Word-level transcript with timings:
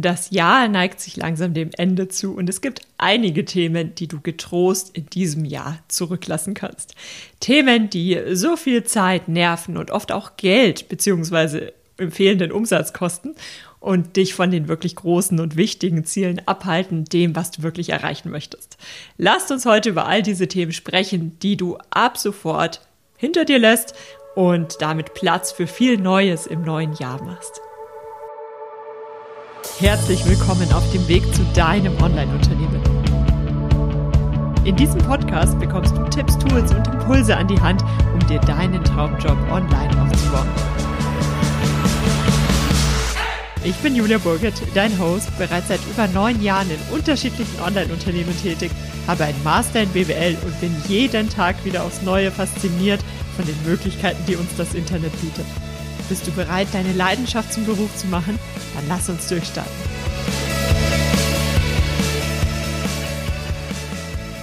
Das 0.00 0.30
Jahr 0.30 0.68
neigt 0.68 1.00
sich 1.00 1.16
langsam 1.16 1.54
dem 1.54 1.70
Ende 1.76 2.06
zu 2.06 2.36
und 2.36 2.48
es 2.48 2.60
gibt 2.60 2.82
einige 2.98 3.44
Themen, 3.44 3.96
die 3.96 4.06
du 4.06 4.20
getrost 4.20 4.96
in 4.96 5.06
diesem 5.06 5.44
Jahr 5.44 5.80
zurücklassen 5.88 6.54
kannst. 6.54 6.94
Themen, 7.40 7.90
die 7.90 8.16
so 8.30 8.56
viel 8.56 8.84
Zeit, 8.84 9.26
Nerven 9.26 9.76
und 9.76 9.90
oft 9.90 10.12
auch 10.12 10.36
Geld 10.36 10.88
bzw. 10.88 11.72
im 11.96 12.12
fehlenden 12.12 12.52
Umsatz 12.52 12.92
kosten 12.92 13.34
und 13.80 14.14
dich 14.14 14.34
von 14.34 14.52
den 14.52 14.68
wirklich 14.68 14.94
großen 14.94 15.40
und 15.40 15.56
wichtigen 15.56 16.04
Zielen 16.04 16.42
abhalten, 16.46 17.04
dem, 17.06 17.34
was 17.34 17.50
du 17.50 17.64
wirklich 17.64 17.88
erreichen 17.88 18.30
möchtest. 18.30 18.76
Lasst 19.16 19.50
uns 19.50 19.66
heute 19.66 19.88
über 19.88 20.06
all 20.06 20.22
diese 20.22 20.46
Themen 20.46 20.72
sprechen, 20.72 21.36
die 21.40 21.56
du 21.56 21.76
ab 21.90 22.18
sofort 22.18 22.82
hinter 23.16 23.44
dir 23.44 23.58
lässt 23.58 23.94
und 24.36 24.76
damit 24.78 25.14
Platz 25.14 25.50
für 25.50 25.66
viel 25.66 25.98
Neues 25.98 26.46
im 26.46 26.62
neuen 26.62 26.92
Jahr 26.92 27.20
machst. 27.20 27.60
Herzlich 29.80 30.24
willkommen 30.24 30.72
auf 30.72 30.88
dem 30.92 31.06
Weg 31.08 31.22
zu 31.34 31.42
deinem 31.54 31.92
Online-Unternehmen. 32.00 32.80
In 34.64 34.76
diesem 34.76 34.98
Podcast 34.98 35.58
bekommst 35.58 35.96
du 35.96 36.04
Tipps, 36.10 36.38
Tools 36.38 36.72
und 36.72 36.86
Impulse 36.86 37.36
an 37.36 37.48
die 37.48 37.60
Hand, 37.60 37.82
um 38.12 38.24
dir 38.28 38.38
deinen 38.40 38.82
Traumjob 38.84 39.36
online 39.50 39.90
aufzubauen. 40.00 40.48
Ich 43.64 43.76
bin 43.76 43.96
Julia 43.96 44.18
Burgert, 44.18 44.54
dein 44.74 44.96
Host, 44.98 45.36
bereits 45.38 45.68
seit 45.68 45.80
über 45.90 46.06
neun 46.08 46.40
Jahren 46.40 46.70
in 46.70 46.94
unterschiedlichen 46.94 47.60
Online-Unternehmen 47.60 48.36
tätig, 48.40 48.70
habe 49.08 49.24
einen 49.24 49.42
Master 49.42 49.82
in 49.82 49.88
BWL 49.90 50.36
und 50.44 50.60
bin 50.60 50.74
jeden 50.86 51.28
Tag 51.28 51.64
wieder 51.64 51.82
aufs 51.82 52.02
Neue 52.02 52.30
fasziniert 52.30 53.00
von 53.36 53.44
den 53.44 53.56
Möglichkeiten, 53.66 54.22
die 54.28 54.36
uns 54.36 54.50
das 54.56 54.74
Internet 54.74 55.12
bietet. 55.20 55.46
Bist 56.08 56.26
du 56.26 56.30
bereit, 56.32 56.68
deine 56.72 56.94
Leidenschaft 56.94 57.52
zum 57.52 57.66
Beruf 57.66 57.94
zu 57.96 58.06
machen? 58.06 58.38
Dann 58.74 58.88
lass 58.88 59.10
uns 59.10 59.28
durchstarten. 59.28 59.70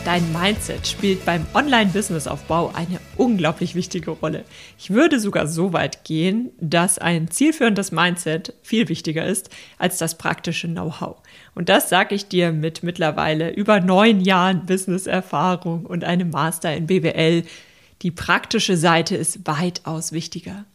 Dein 0.06 0.32
Mindset 0.32 0.88
spielt 0.88 1.26
beim 1.26 1.48
Online-Business-Aufbau 1.56 2.72
eine 2.76 3.00
unglaublich 3.18 3.74
wichtige 3.74 4.12
Rolle. 4.12 4.44
Ich 4.78 4.92
würde 4.92 5.20
sogar 5.20 5.48
so 5.48 5.74
weit 5.74 6.04
gehen, 6.04 6.52
dass 6.62 7.00
ein 7.00 7.32
zielführendes 7.32 7.92
Mindset 7.92 8.54
viel 8.62 8.88
wichtiger 8.88 9.26
ist 9.26 9.50
als 9.80 9.98
das 9.98 10.20
praktische 10.20 10.68
Know-how. 10.68 11.18
Und 11.56 11.70
das 11.70 11.90
sage 11.90 12.14
ich 12.14 12.28
dir 12.28 12.52
mit 12.52 12.84
mittlerweile 12.84 13.50
über 13.50 13.80
neun 13.80 14.22
Jahren 14.22 14.68
Business-Erfahrung 14.68 15.88
und 15.88 16.04
einem 16.04 16.30
Master 16.30 16.76
in 16.76 16.86
BWL. 16.86 17.44
Die 18.02 18.12
praktische 18.12 18.78
Seite 18.78 19.16
ist 19.16 19.48
weitaus 19.48 20.12
wichtiger. 20.12 20.66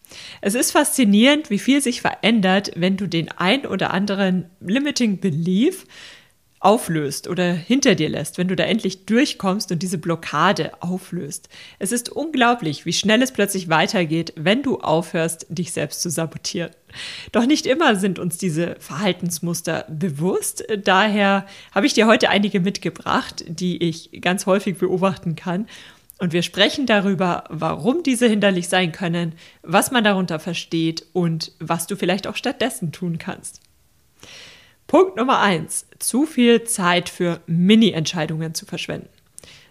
Es 0.41 0.55
ist 0.55 0.73
faszinierend, 0.73 1.51
wie 1.51 1.59
viel 1.59 1.81
sich 1.81 2.01
verändert, 2.01 2.73
wenn 2.77 2.97
du 2.97 3.07
den 3.07 3.31
ein 3.31 3.67
oder 3.67 3.93
anderen 3.93 4.47
limiting 4.61 5.21
belief 5.21 5.87
auflöst 6.61 7.27
oder 7.27 7.53
hinter 7.53 7.95
dir 7.95 8.11
lässt, 8.11 8.37
wenn 8.37 8.49
du 8.49 8.55
da 8.55 8.65
endlich 8.65 9.07
durchkommst 9.07 9.73
und 9.73 9.83
diese 9.83 9.97
Blockade 9.97 10.73
auflöst. 10.81 11.49
Es 11.79 11.91
ist 11.91 12.11
unglaublich, 12.11 12.85
wie 12.85 12.93
schnell 12.93 13.23
es 13.23 13.33
plötzlich 13.33 13.71
weitergeht, 13.71 14.35
wenn 14.37 14.63
du 14.63 14.79
aufhörst, 14.79 15.47
dich 15.49 15.73
selbst 15.73 16.03
zu 16.03 16.11
sabotieren. 16.11 16.71
Doch 17.33 17.47
nicht 17.47 17.65
immer 17.65 17.97
sind 17.97 18.19
uns 18.19 18.37
diese 18.37 18.77
Verhaltensmuster 18.79 19.87
bewusst. 19.89 20.65
Daher 20.85 21.47
habe 21.73 21.87
ich 21.87 21.95
dir 21.95 22.07
heute 22.07 22.29
einige 22.29 22.61
mitgebracht, 22.61 23.43
die 23.49 23.83
ich 23.83 24.11
ganz 24.21 24.45
häufig 24.45 24.77
beobachten 24.77 25.37
kann 25.37 25.67
und 26.21 26.33
wir 26.33 26.43
sprechen 26.43 26.87
darüber, 26.87 27.45
warum 27.49 28.03
diese 28.03 28.29
hinderlich 28.29 28.69
sein 28.69 28.93
können, 28.93 29.33
was 29.63 29.91
man 29.91 30.05
darunter 30.05 30.39
versteht 30.39 31.07
und 31.13 31.53
was 31.59 31.87
du 31.87 31.97
vielleicht 31.97 32.27
auch 32.27 32.37
stattdessen 32.37 32.93
tun 32.93 33.19
kannst. 33.19 33.61
Punkt 34.87 35.17
Nummer 35.17 35.41
eins: 35.41 35.87
Zu 35.99 36.27
viel 36.27 36.65
Zeit 36.65 37.09
für 37.09 37.41
Mini-Entscheidungen 37.47 38.55
zu 38.55 38.67
verschwenden. 38.67 39.09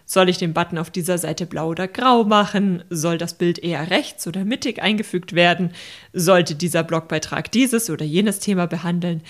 Soll 0.06 0.28
ich 0.28 0.38
den 0.38 0.54
Button 0.54 0.78
auf 0.78 0.90
dieser 0.90 1.18
Seite 1.18 1.46
blau 1.46 1.68
oder 1.68 1.86
grau 1.86 2.24
machen? 2.24 2.82
Soll 2.90 3.16
das 3.16 3.34
Bild 3.34 3.60
eher 3.60 3.90
rechts 3.90 4.26
oder 4.26 4.44
mittig 4.44 4.82
eingefügt 4.82 5.36
werden? 5.36 5.70
Sollte 6.12 6.56
dieser 6.56 6.82
Blogbeitrag 6.82 7.52
dieses 7.52 7.90
oder 7.90 8.04
jenes 8.04 8.40
Thema 8.40 8.66
behandeln? 8.66 9.22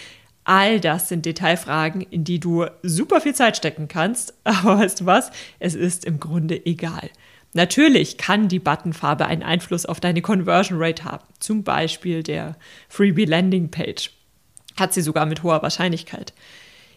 All 0.50 0.80
das 0.80 1.08
sind 1.08 1.26
Detailfragen, 1.26 2.00
in 2.00 2.24
die 2.24 2.40
du 2.40 2.66
super 2.82 3.20
viel 3.20 3.36
Zeit 3.36 3.56
stecken 3.56 3.86
kannst. 3.86 4.34
Aber 4.42 4.80
weißt 4.80 5.02
du 5.02 5.06
was? 5.06 5.30
Es 5.60 5.76
ist 5.76 6.04
im 6.04 6.18
Grunde 6.18 6.66
egal. 6.66 7.08
Natürlich 7.52 8.18
kann 8.18 8.48
die 8.48 8.58
Buttonfarbe 8.58 9.26
einen 9.26 9.44
Einfluss 9.44 9.86
auf 9.86 10.00
deine 10.00 10.22
Conversion 10.22 10.82
Rate 10.82 11.04
haben. 11.04 11.22
Zum 11.38 11.62
Beispiel 11.62 12.24
der 12.24 12.56
Freebie 12.88 13.26
Landing 13.26 13.70
Page. 13.70 14.10
Hat 14.76 14.92
sie 14.92 15.02
sogar 15.02 15.24
mit 15.24 15.44
hoher 15.44 15.62
Wahrscheinlichkeit. 15.62 16.32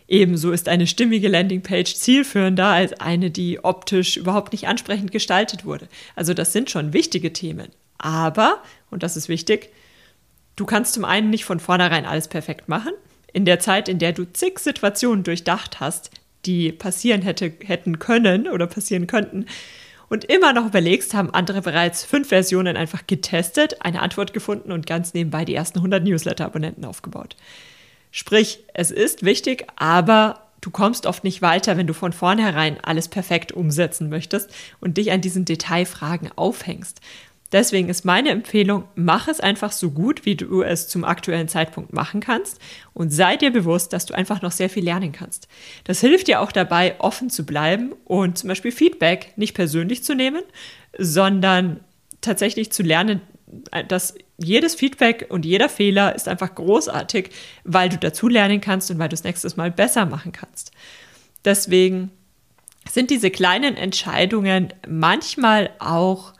Ebenso 0.08 0.52
ist 0.52 0.68
eine 0.68 0.88
stimmige 0.88 1.28
Landingpage 1.28 1.94
zielführender 1.94 2.66
als 2.66 2.94
eine, 2.94 3.30
die 3.30 3.64
optisch 3.64 4.18
überhaupt 4.18 4.52
nicht 4.52 4.68
ansprechend 4.68 5.12
gestaltet 5.12 5.64
wurde. 5.64 5.88
Also 6.16 6.34
das 6.34 6.54
sind 6.54 6.72
schon 6.72 6.94
wichtige 6.94 7.34
Themen. 7.34 7.68
Aber, 8.00 8.64
und 8.90 9.04
das 9.04 9.16
ist 9.16 9.30
wichtig, 9.30 9.70
du 10.56 10.66
kannst 10.66 10.96
zum 10.96 11.06
einen 11.06 11.30
nicht 11.30 11.46
von 11.46 11.60
vornherein 11.60 12.08
alles 12.08 12.28
perfekt 12.28 12.68
machen 12.68 12.94
in 13.34 13.46
der 13.46 13.60
Zeit, 13.60 13.90
in 13.90 14.00
der 14.00 14.14
du 14.14 14.26
zig 14.32 14.60
Situationen 14.60 15.24
durchdacht 15.24 15.80
hast, 15.80 16.12
die 16.46 16.72
passieren 16.72 17.22
hätte, 17.22 17.52
hätten 17.64 18.00
können 18.00 18.48
oder 18.48 18.68
passieren 18.68 19.08
könnten, 19.08 19.46
und 20.14 20.26
immer 20.26 20.54
noch 20.54 20.68
überlegst, 20.68 21.16
haben 21.16 21.34
andere 21.34 21.64
bereits 21.64 22.06
fünf 22.06 22.28
Versionen 22.28 22.78
einfach 22.78 23.08
getestet, 23.08 23.84
eine 23.84 24.00
Antwort 24.00 24.32
gefunden 24.32 24.72
und 24.72 24.86
ganz 24.86 25.16
nebenbei 25.16 25.44
die 25.44 25.56
ersten 25.56 25.80
100 25.80 26.04
Newsletter-Abonnenten 26.04 26.86
aufgebaut. 26.86 27.36
Sprich, 28.12 28.60
es 28.76 28.92
ist 28.92 29.24
wichtig, 29.24 29.66
aber 29.76 30.44
du 30.62 30.70
kommst 30.70 31.08
oft 31.08 31.24
nicht 31.24 31.42
weiter, 31.42 31.78
wenn 31.78 31.88
du 31.88 31.96
von 31.96 32.14
vornherein 32.14 32.78
alles 32.84 33.08
perfekt 33.08 33.54
umsetzen 33.54 34.10
möchtest 34.10 34.52
und 34.80 34.98
dich 34.98 35.12
an 35.12 35.22
diesen 35.22 35.46
Detailfragen 35.46 36.30
aufhängst. 36.36 37.02
Deswegen 37.54 37.88
ist 37.88 38.04
meine 38.04 38.32
Empfehlung, 38.32 38.86
mach 38.96 39.28
es 39.28 39.40
einfach 39.40 39.72
so 39.72 39.92
gut, 39.92 40.26
wie 40.26 40.36
du 40.36 40.64
es 40.64 40.88
zum 40.88 41.06
aktuellen 41.06 41.48
Zeitpunkt 41.48 41.94
machen 41.94 42.20
kannst 42.20 42.60
und 42.94 43.14
sei 43.14 43.38
dir 43.38 43.52
bewusst, 43.52 43.94
dass 43.94 44.08
du 44.08 44.16
einfach 44.16 44.42
noch 44.42 44.52
sehr 44.52 44.72
viel 44.72 44.84
lernen 44.84 45.12
kannst. 45.12 45.48
Das 45.84 46.02
hilft 46.02 46.28
dir 46.28 46.42
auch 46.42 46.52
dabei, 46.52 46.96
offen 47.00 47.30
zu 47.30 47.46
bleiben 47.46 47.94
und 48.06 48.40
zum 48.40 48.48
Beispiel 48.48 48.72
Feedback 48.72 49.34
nicht 49.36 49.54
persönlich 49.54 50.04
zu 50.04 50.16
nehmen, 50.16 50.42
sondern 50.98 51.82
tatsächlich 52.22 52.72
zu 52.72 52.82
lernen, 52.82 53.22
dass 53.88 54.16
jedes 54.38 54.74
Feedback 54.74 55.28
und 55.30 55.46
jeder 55.46 55.70
Fehler 55.70 56.16
ist 56.16 56.28
einfach 56.28 56.56
großartig, 56.56 57.30
weil 57.64 57.90
du 57.90 57.98
dazu 57.98 58.28
lernen 58.28 58.62
kannst 58.62 58.90
und 58.90 58.98
weil 58.98 59.10
du 59.10 59.14
es 59.14 59.24
nächstes 59.24 59.58
Mal 59.58 59.70
besser 59.70 60.08
machen 60.08 60.32
kannst. 60.32 60.72
Deswegen 61.46 62.10
sind 62.90 63.12
diese 63.12 63.30
kleinen 63.30 63.76
Entscheidungen 63.76 64.74
manchmal 64.88 65.70
auch 65.78 66.34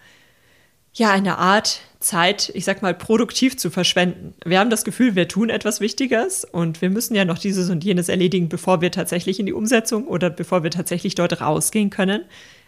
ja, 0.94 1.12
eine 1.12 1.38
Art 1.40 1.82
Zeit, 2.00 2.52
ich 2.54 2.66
sag 2.66 2.82
mal, 2.82 2.94
produktiv 2.94 3.58
zu 3.58 3.72
verschwenden. 3.72 4.36
Wir 4.46 4.60
haben 4.60 4.70
das 4.70 4.84
Gefühl, 4.84 5.16
wir 5.16 5.28
tun 5.28 5.50
etwas 5.50 5.80
Wichtiges 5.80 6.46
und 6.46 6.82
wir 6.82 6.90
müssen 6.90 7.16
ja 7.16 7.26
noch 7.26 7.40
dieses 7.40 7.70
und 7.70 7.84
jenes 7.84 8.10
erledigen, 8.10 8.50
bevor 8.50 8.82
wir 8.82 8.92
tatsächlich 8.92 9.40
in 9.40 9.46
die 9.46 9.54
Umsetzung 9.54 10.08
oder 10.08 10.30
bevor 10.30 10.64
wir 10.64 10.70
tatsächlich 10.70 11.16
dort 11.16 11.42
rausgehen 11.42 11.90
können. 11.90 12.24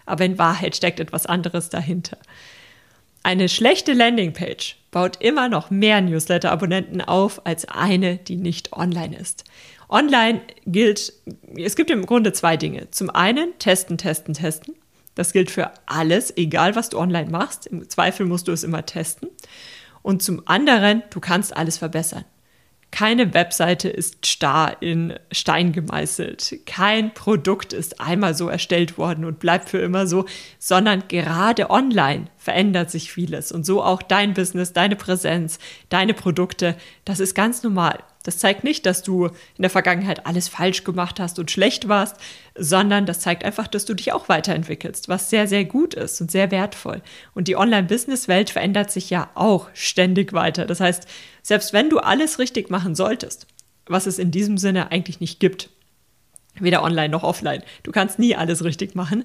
Aber 0.05 0.25
in 0.25 0.39
Wahrheit 0.39 0.75
steckt 0.75 0.99
etwas 0.99 1.25
anderes 1.25 1.69
dahinter. 1.69 2.17
Eine 3.23 3.49
schlechte 3.49 3.93
Landingpage 3.93 4.77
baut 4.91 5.17
immer 5.19 5.49
noch 5.49 5.69
mehr 5.69 5.99
Newsletter-Abonnenten 6.01 7.01
auf 7.01 7.45
als 7.45 7.65
eine, 7.65 8.17
die 8.17 8.37
nicht 8.37 8.73
online 8.73 9.17
ist. 9.17 9.43
Online 9.89 10.41
gilt, 10.65 11.13
es 11.57 11.75
gibt 11.75 11.89
im 11.89 12.05
Grunde 12.05 12.33
zwei 12.33 12.55
Dinge. 12.57 12.89
Zum 12.91 13.09
einen 13.09 13.57
testen, 13.59 13.97
testen, 13.97 14.33
testen. 14.35 14.75
Das 15.15 15.33
gilt 15.33 15.49
für 15.49 15.71
alles, 15.85 16.35
egal 16.37 16.75
was 16.75 16.89
du 16.89 16.99
online 16.99 17.31
machst. 17.31 17.65
Im 17.67 17.89
Zweifel 17.89 18.25
musst 18.25 18.47
du 18.47 18.51
es 18.51 18.63
immer 18.63 18.85
testen. 18.85 19.29
Und 20.01 20.21
zum 20.21 20.43
anderen, 20.45 21.01
du 21.09 21.19
kannst 21.19 21.55
alles 21.55 21.77
verbessern. 21.77 22.25
Keine 22.91 23.33
Webseite 23.33 23.89
ist 23.89 24.25
starr 24.25 24.81
in 24.81 25.15
Stein 25.31 25.73
gemeißelt. 25.73 26.59
Kein 26.65 27.13
Produkt 27.13 27.73
ist 27.73 27.99
einmal 27.99 28.35
so 28.35 28.47
erstellt 28.47 28.97
worden 28.97 29.25
und 29.25 29.39
bleibt 29.39 29.69
für 29.69 29.79
immer 29.79 30.07
so, 30.07 30.25
sondern 30.59 31.03
gerade 31.09 31.69
online 31.69 32.27
verändert 32.37 32.91
sich 32.91 33.11
vieles. 33.11 33.51
Und 33.51 33.65
so 33.65 33.83
auch 33.83 34.01
dein 34.01 34.33
Business, 34.33 34.71
deine 34.71 34.95
Präsenz, 34.95 35.59
deine 35.89 36.13
Produkte. 36.13 36.77
Das 37.03 37.19
ist 37.19 37.35
ganz 37.35 37.63
normal. 37.63 37.99
Das 38.25 38.39
zeigt 38.39 38.63
nicht, 38.63 38.87
dass 38.87 39.03
du 39.03 39.27
in 39.27 39.61
der 39.61 39.69
Vergangenheit 39.69 40.25
alles 40.25 40.47
falsch 40.47 40.83
gemacht 40.83 41.19
hast 41.19 41.37
und 41.37 41.51
schlecht 41.51 41.87
warst, 41.87 42.17
sondern 42.57 43.05
das 43.05 43.19
zeigt 43.19 43.45
einfach, 43.45 43.67
dass 43.67 43.85
du 43.85 43.93
dich 43.93 44.13
auch 44.13 44.29
weiterentwickelst, 44.29 45.07
was 45.09 45.29
sehr, 45.29 45.47
sehr 45.47 45.63
gut 45.63 45.93
ist 45.93 46.19
und 46.21 46.31
sehr 46.31 46.49
wertvoll. 46.49 47.03
Und 47.35 47.47
die 47.47 47.55
Online-Business-Welt 47.55 48.49
verändert 48.49 48.89
sich 48.89 49.11
ja 49.11 49.29
auch 49.35 49.69
ständig 49.75 50.33
weiter. 50.33 50.65
Das 50.65 50.79
heißt, 50.79 51.07
selbst 51.43 51.71
wenn 51.71 51.91
du 51.91 51.99
alles 51.99 52.39
richtig 52.39 52.71
machen 52.71 52.95
solltest, 52.95 53.45
was 53.85 54.07
es 54.07 54.17
in 54.17 54.31
diesem 54.31 54.57
Sinne 54.57 54.91
eigentlich 54.91 55.19
nicht 55.19 55.39
gibt, 55.39 55.69
weder 56.59 56.81
online 56.81 57.09
noch 57.09 57.23
offline, 57.23 57.61
du 57.83 57.91
kannst 57.91 58.17
nie 58.17 58.35
alles 58.35 58.63
richtig 58.63 58.95
machen, 58.95 59.23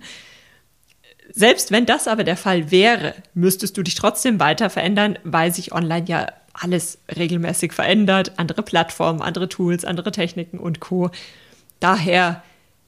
selbst 1.33 1.71
wenn 1.71 1.87
das 1.87 2.09
aber 2.09 2.25
der 2.25 2.37
Fall 2.37 2.71
wäre, 2.71 3.15
müsstest 3.35 3.77
du 3.77 3.83
dich 3.83 3.95
trotzdem 3.95 4.41
weiter 4.41 4.71
verändern, 4.71 5.19
weil 5.25 5.53
sich 5.55 5.73
online 5.73 6.07
ja 6.07 6.27
alles 6.53 6.99
regelmäßig 7.17 7.73
verändert, 7.73 8.33
andere 8.37 8.63
Plattformen, 8.63 9.23
andere 9.23 9.49
Tools, 9.49 9.85
andere 9.85 10.13
Techniken 10.13 10.59
und 10.59 10.81
Co. 10.81 11.11
Daher 11.79 12.43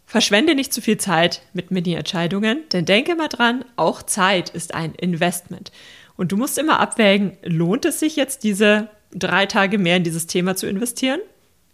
verschwende 0.07 0.55
nicht 0.55 0.73
zu 0.75 0.83
viel 0.83 0.99
Zeit 0.99 1.43
mit 1.53 1.71
Mini-Entscheidungen, 1.71 2.61
denn 2.73 2.85
denke 2.85 3.15
mal 3.15 3.29
dran, 3.29 3.65
auch 3.77 4.03
Zeit 4.03 4.51
ist 4.51 4.75
ein 4.75 4.95
Investment. 4.95 5.73
Und 6.17 6.33
du 6.33 6.37
musst 6.37 6.59
immer 6.59 6.81
abwägen, 6.81 7.39
lohnt 7.43 7.85
es 7.85 8.01
sich 8.01 8.17
jetzt, 8.17 8.45
diese 8.45 8.89
drei 9.15 9.47
Tage 9.47 9.79
mehr 9.79 9.97
in 9.97 10.05
dieses 10.05 10.27
Thema 10.27 10.57
zu 10.57 10.67
investieren? 10.67 11.21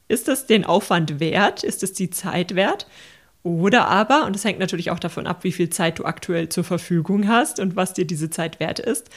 Ist 0.06 0.28
es 0.28 0.46
den 0.46 0.64
Aufwand 0.64 1.20
wert? 1.20 1.64
Ist 1.64 1.82
es 1.82 1.92
die 1.92 2.10
Zeit 2.10 2.54
wert? 2.54 2.86
Oder 3.42 3.88
aber, 3.88 4.26
und 4.26 4.34
das 4.34 4.44
hängt 4.44 4.58
natürlich 4.58 4.90
auch 4.90 4.98
davon 4.98 5.26
ab, 5.26 5.44
wie 5.44 5.52
viel 5.52 5.70
Zeit 5.70 5.98
du 5.98 6.04
aktuell 6.04 6.48
zur 6.48 6.64
Verfügung 6.64 7.28
hast 7.28 7.60
und 7.60 7.76
was 7.76 7.94
dir 7.94 8.04
diese 8.04 8.30
Zeit 8.30 8.60
wert 8.60 8.78
ist, 8.78 9.08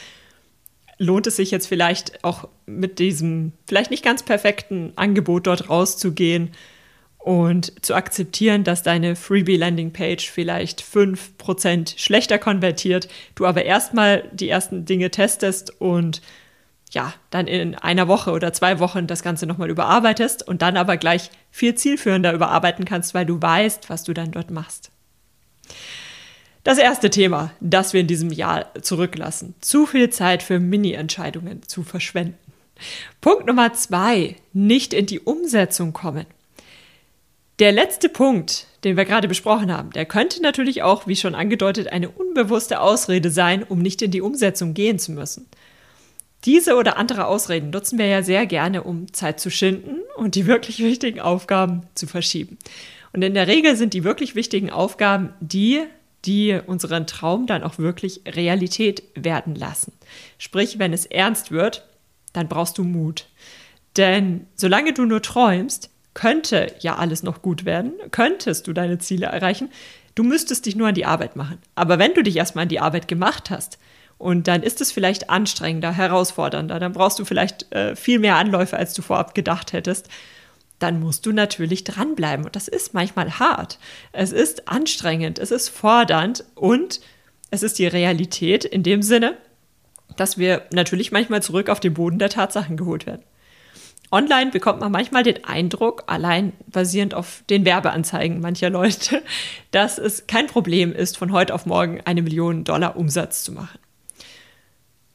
lohnt 0.98 1.26
es 1.26 1.36
sich 1.36 1.50
jetzt 1.50 1.66
vielleicht 1.66 2.24
auch 2.24 2.48
mit 2.66 2.98
diesem 2.98 3.52
vielleicht 3.66 3.90
nicht 3.90 4.04
ganz 4.04 4.22
perfekten 4.22 4.92
Angebot 4.96 5.46
dort 5.46 5.68
rauszugehen 5.68 6.50
und 7.18 7.84
zu 7.84 7.94
akzeptieren, 7.94 8.64
dass 8.64 8.82
deine 8.82 9.14
Freebie 9.16 9.56
Landing 9.56 9.92
Page 9.92 10.30
vielleicht 10.30 10.82
5% 10.82 11.98
schlechter 11.98 12.38
konvertiert, 12.38 13.08
du 13.34 13.46
aber 13.46 13.64
erstmal 13.64 14.28
die 14.32 14.48
ersten 14.48 14.84
Dinge 14.84 15.10
testest 15.10 15.80
und 15.80 16.20
ja, 16.92 17.14
dann 17.30 17.46
in 17.46 17.74
einer 17.74 18.06
Woche 18.06 18.30
oder 18.32 18.52
zwei 18.52 18.78
Wochen 18.78 19.06
das 19.06 19.22
Ganze 19.22 19.46
nochmal 19.46 19.70
überarbeitest 19.70 20.46
und 20.46 20.62
dann 20.62 20.76
aber 20.76 20.98
gleich 20.98 21.30
viel 21.50 21.74
zielführender 21.74 22.32
überarbeiten 22.32 22.84
kannst, 22.84 23.14
weil 23.14 23.26
du 23.26 23.40
weißt, 23.40 23.88
was 23.88 24.04
du 24.04 24.12
dann 24.12 24.30
dort 24.30 24.50
machst. 24.50 24.90
Das 26.64 26.78
erste 26.78 27.10
Thema, 27.10 27.50
das 27.60 27.92
wir 27.92 28.02
in 28.02 28.06
diesem 28.06 28.30
Jahr 28.30 28.72
zurücklassen. 28.80 29.54
Zu 29.60 29.86
viel 29.86 30.10
Zeit 30.10 30.42
für 30.42 30.60
Mini-Entscheidungen 30.60 31.62
zu 31.66 31.82
verschwenden. 31.82 32.38
Punkt 33.20 33.46
Nummer 33.46 33.72
zwei, 33.72 34.36
nicht 34.52 34.92
in 34.92 35.06
die 35.06 35.20
Umsetzung 35.20 35.92
kommen. 35.92 36.26
Der 37.58 37.72
letzte 37.72 38.08
Punkt, 38.08 38.66
den 38.84 38.96
wir 38.96 39.04
gerade 39.04 39.28
besprochen 39.28 39.72
haben, 39.72 39.90
der 39.90 40.04
könnte 40.04 40.42
natürlich 40.42 40.82
auch, 40.82 41.06
wie 41.06 41.16
schon 41.16 41.34
angedeutet, 41.34 41.88
eine 41.88 42.08
unbewusste 42.10 42.80
Ausrede 42.80 43.30
sein, 43.30 43.62
um 43.62 43.78
nicht 43.78 44.02
in 44.02 44.10
die 44.10 44.20
Umsetzung 44.20 44.74
gehen 44.74 44.98
zu 44.98 45.12
müssen. 45.12 45.46
Diese 46.44 46.76
oder 46.76 46.96
andere 46.96 47.26
Ausreden 47.26 47.70
nutzen 47.70 47.98
wir 47.98 48.06
ja 48.06 48.22
sehr 48.22 48.46
gerne, 48.46 48.82
um 48.82 49.12
Zeit 49.12 49.38
zu 49.38 49.50
schinden 49.50 50.00
und 50.16 50.34
die 50.34 50.46
wirklich 50.46 50.80
wichtigen 50.80 51.20
Aufgaben 51.20 51.82
zu 51.94 52.06
verschieben. 52.06 52.58
Und 53.12 53.22
in 53.22 53.34
der 53.34 53.46
Regel 53.46 53.76
sind 53.76 53.94
die 53.94 54.04
wirklich 54.04 54.34
wichtigen 54.34 54.70
Aufgaben 54.70 55.34
die, 55.40 55.82
die 56.24 56.58
unseren 56.66 57.06
Traum 57.06 57.46
dann 57.46 57.62
auch 57.62 57.78
wirklich 57.78 58.22
Realität 58.26 59.02
werden 59.14 59.54
lassen. 59.54 59.92
Sprich, 60.38 60.78
wenn 60.78 60.92
es 60.92 61.06
ernst 61.06 61.50
wird, 61.50 61.86
dann 62.32 62.48
brauchst 62.48 62.78
du 62.78 62.84
Mut. 62.84 63.26
Denn 63.96 64.46
solange 64.54 64.92
du 64.94 65.04
nur 65.04 65.22
träumst, 65.22 65.90
könnte 66.14 66.74
ja 66.80 66.96
alles 66.96 67.22
noch 67.22 67.42
gut 67.42 67.64
werden, 67.64 67.92
könntest 68.10 68.66
du 68.66 68.72
deine 68.72 68.98
Ziele 68.98 69.26
erreichen. 69.26 69.70
Du 70.14 70.22
müsstest 70.22 70.66
dich 70.66 70.76
nur 70.76 70.88
an 70.88 70.94
die 70.94 71.06
Arbeit 71.06 71.36
machen. 71.36 71.58
Aber 71.74 71.98
wenn 71.98 72.14
du 72.14 72.22
dich 72.22 72.36
erstmal 72.36 72.62
an 72.62 72.68
die 72.68 72.80
Arbeit 72.80 73.08
gemacht 73.08 73.50
hast, 73.50 73.78
und 74.22 74.46
dann 74.46 74.62
ist 74.62 74.80
es 74.80 74.92
vielleicht 74.92 75.30
anstrengender, 75.30 75.92
herausfordernder. 75.92 76.78
Dann 76.78 76.92
brauchst 76.92 77.18
du 77.18 77.24
vielleicht 77.24 77.72
äh, 77.74 77.96
viel 77.96 78.20
mehr 78.20 78.36
Anläufe, 78.36 78.76
als 78.76 78.94
du 78.94 79.02
vorab 79.02 79.34
gedacht 79.34 79.72
hättest. 79.72 80.08
Dann 80.78 81.00
musst 81.00 81.26
du 81.26 81.32
natürlich 81.32 81.82
dranbleiben. 81.82 82.44
Und 82.44 82.54
das 82.54 82.68
ist 82.68 82.94
manchmal 82.94 83.40
hart. 83.40 83.80
Es 84.12 84.30
ist 84.30 84.68
anstrengend, 84.68 85.40
es 85.40 85.50
ist 85.50 85.70
fordernd 85.70 86.44
und 86.54 87.00
es 87.50 87.64
ist 87.64 87.80
die 87.80 87.88
Realität 87.88 88.64
in 88.64 88.84
dem 88.84 89.02
Sinne, 89.02 89.36
dass 90.16 90.38
wir 90.38 90.62
natürlich 90.72 91.10
manchmal 91.10 91.42
zurück 91.42 91.68
auf 91.68 91.80
den 91.80 91.94
Boden 91.94 92.20
der 92.20 92.30
Tatsachen 92.30 92.76
geholt 92.76 93.06
werden. 93.06 93.22
Online 94.12 94.52
bekommt 94.52 94.78
man 94.78 94.92
manchmal 94.92 95.24
den 95.24 95.44
Eindruck, 95.44 96.04
allein 96.06 96.52
basierend 96.68 97.14
auf 97.14 97.42
den 97.50 97.64
Werbeanzeigen 97.64 98.40
mancher 98.40 98.70
Leute, 98.70 99.20
dass 99.72 99.98
es 99.98 100.28
kein 100.28 100.46
Problem 100.46 100.92
ist, 100.92 101.18
von 101.18 101.32
heute 101.32 101.52
auf 101.52 101.66
morgen 101.66 102.00
eine 102.04 102.22
Million 102.22 102.62
Dollar 102.62 102.96
Umsatz 102.96 103.42
zu 103.42 103.50
machen. 103.50 103.81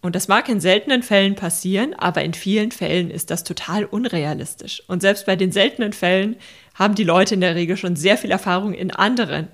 Und 0.01 0.15
das 0.15 0.27
mag 0.27 0.47
in 0.47 0.59
seltenen 0.59 1.01
Fällen 1.01 1.35
passieren, 1.35 1.93
aber 1.95 2.23
in 2.23 2.33
vielen 2.33 2.71
Fällen 2.71 3.09
ist 3.09 3.31
das 3.31 3.43
total 3.43 3.83
unrealistisch. 3.85 4.83
Und 4.87 5.01
selbst 5.01 5.25
bei 5.25 5.35
den 5.35 5.51
seltenen 5.51 5.91
Fällen 5.91 6.35
haben 6.75 6.95
die 6.95 7.03
Leute 7.03 7.33
in 7.33 7.41
der 7.41 7.55
Regel 7.55 7.77
schon 7.77 7.95
sehr 7.95 8.17
viel 8.17 8.31
Erfahrung 8.31 8.73
in 8.73 8.91
anderen 8.91 9.47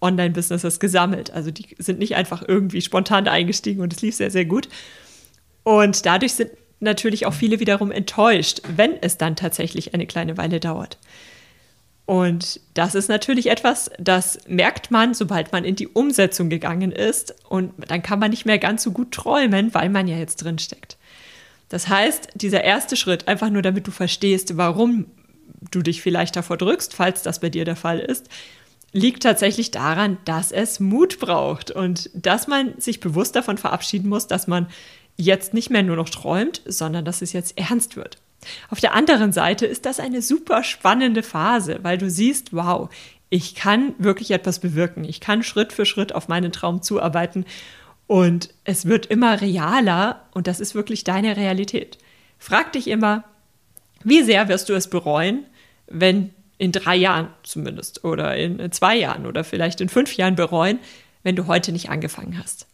Online-Businesses 0.00 0.80
gesammelt. 0.80 1.30
Also 1.30 1.50
die 1.50 1.76
sind 1.78 1.98
nicht 1.98 2.16
einfach 2.16 2.42
irgendwie 2.46 2.82
spontan 2.82 3.28
eingestiegen 3.28 3.80
und 3.80 3.92
es 3.92 4.02
lief 4.02 4.16
sehr, 4.16 4.30
sehr 4.30 4.44
gut. 4.44 4.68
Und 5.62 6.04
dadurch 6.04 6.34
sind 6.34 6.50
natürlich 6.80 7.26
auch 7.26 7.34
viele 7.34 7.60
wiederum 7.60 7.92
enttäuscht, 7.92 8.62
wenn 8.74 9.00
es 9.02 9.18
dann 9.18 9.36
tatsächlich 9.36 9.94
eine 9.94 10.06
kleine 10.06 10.36
Weile 10.36 10.58
dauert. 10.58 10.98
Und 12.10 12.58
das 12.74 12.96
ist 12.96 13.08
natürlich 13.08 13.50
etwas, 13.50 13.88
das 13.96 14.40
merkt 14.48 14.90
man, 14.90 15.14
sobald 15.14 15.52
man 15.52 15.64
in 15.64 15.76
die 15.76 15.86
Umsetzung 15.86 16.50
gegangen 16.50 16.90
ist. 16.90 17.36
Und 17.48 17.72
dann 17.86 18.02
kann 18.02 18.18
man 18.18 18.30
nicht 18.30 18.44
mehr 18.44 18.58
ganz 18.58 18.82
so 18.82 18.90
gut 18.90 19.12
träumen, 19.12 19.72
weil 19.74 19.90
man 19.90 20.08
ja 20.08 20.16
jetzt 20.16 20.42
drin 20.42 20.58
steckt. 20.58 20.96
Das 21.68 21.86
heißt, 21.86 22.30
dieser 22.34 22.64
erste 22.64 22.96
Schritt, 22.96 23.28
einfach 23.28 23.48
nur 23.48 23.62
damit 23.62 23.86
du 23.86 23.92
verstehst, 23.92 24.56
warum 24.56 25.06
du 25.70 25.82
dich 25.82 26.02
vielleicht 26.02 26.34
davor 26.34 26.56
drückst, 26.56 26.94
falls 26.96 27.22
das 27.22 27.38
bei 27.38 27.48
dir 27.48 27.64
der 27.64 27.76
Fall 27.76 28.00
ist, 28.00 28.28
liegt 28.90 29.22
tatsächlich 29.22 29.70
daran, 29.70 30.18
dass 30.24 30.50
es 30.50 30.80
Mut 30.80 31.20
braucht 31.20 31.70
und 31.70 32.10
dass 32.12 32.48
man 32.48 32.74
sich 32.80 32.98
bewusst 32.98 33.36
davon 33.36 33.56
verabschieden 33.56 34.08
muss, 34.08 34.26
dass 34.26 34.48
man 34.48 34.66
jetzt 35.16 35.54
nicht 35.54 35.70
mehr 35.70 35.84
nur 35.84 35.94
noch 35.94 36.08
träumt, 36.08 36.60
sondern 36.66 37.04
dass 37.04 37.22
es 37.22 37.32
jetzt 37.32 37.56
ernst 37.56 37.94
wird. 37.94 38.18
Auf 38.70 38.80
der 38.80 38.94
anderen 38.94 39.32
Seite 39.32 39.66
ist 39.66 39.86
das 39.86 40.00
eine 40.00 40.22
super 40.22 40.62
spannende 40.62 41.22
Phase, 41.22 41.80
weil 41.82 41.98
du 41.98 42.10
siehst, 42.10 42.54
wow, 42.54 42.88
ich 43.28 43.54
kann 43.54 43.94
wirklich 43.98 44.30
etwas 44.32 44.58
bewirken. 44.58 45.04
Ich 45.04 45.20
kann 45.20 45.42
Schritt 45.42 45.72
für 45.72 45.86
Schritt 45.86 46.14
auf 46.14 46.28
meinen 46.28 46.52
Traum 46.52 46.82
zuarbeiten 46.82 47.44
und 48.06 48.52
es 48.64 48.86
wird 48.86 49.06
immer 49.06 49.40
realer 49.40 50.24
und 50.32 50.46
das 50.46 50.58
ist 50.58 50.74
wirklich 50.74 51.04
deine 51.04 51.36
Realität. 51.36 51.98
Frag 52.38 52.72
dich 52.72 52.88
immer, 52.88 53.24
wie 54.02 54.22
sehr 54.22 54.48
wirst 54.48 54.68
du 54.68 54.74
es 54.74 54.88
bereuen, 54.90 55.44
wenn 55.86 56.30
in 56.58 56.72
drei 56.72 56.96
Jahren 56.96 57.28
zumindest 57.42 58.04
oder 58.04 58.36
in 58.36 58.72
zwei 58.72 58.96
Jahren 58.96 59.26
oder 59.26 59.44
vielleicht 59.44 59.80
in 59.80 59.88
fünf 59.88 60.16
Jahren 60.16 60.34
bereuen, 60.34 60.78
wenn 61.22 61.36
du 61.36 61.46
heute 61.46 61.72
nicht 61.72 61.90
angefangen 61.90 62.38
hast 62.38 62.66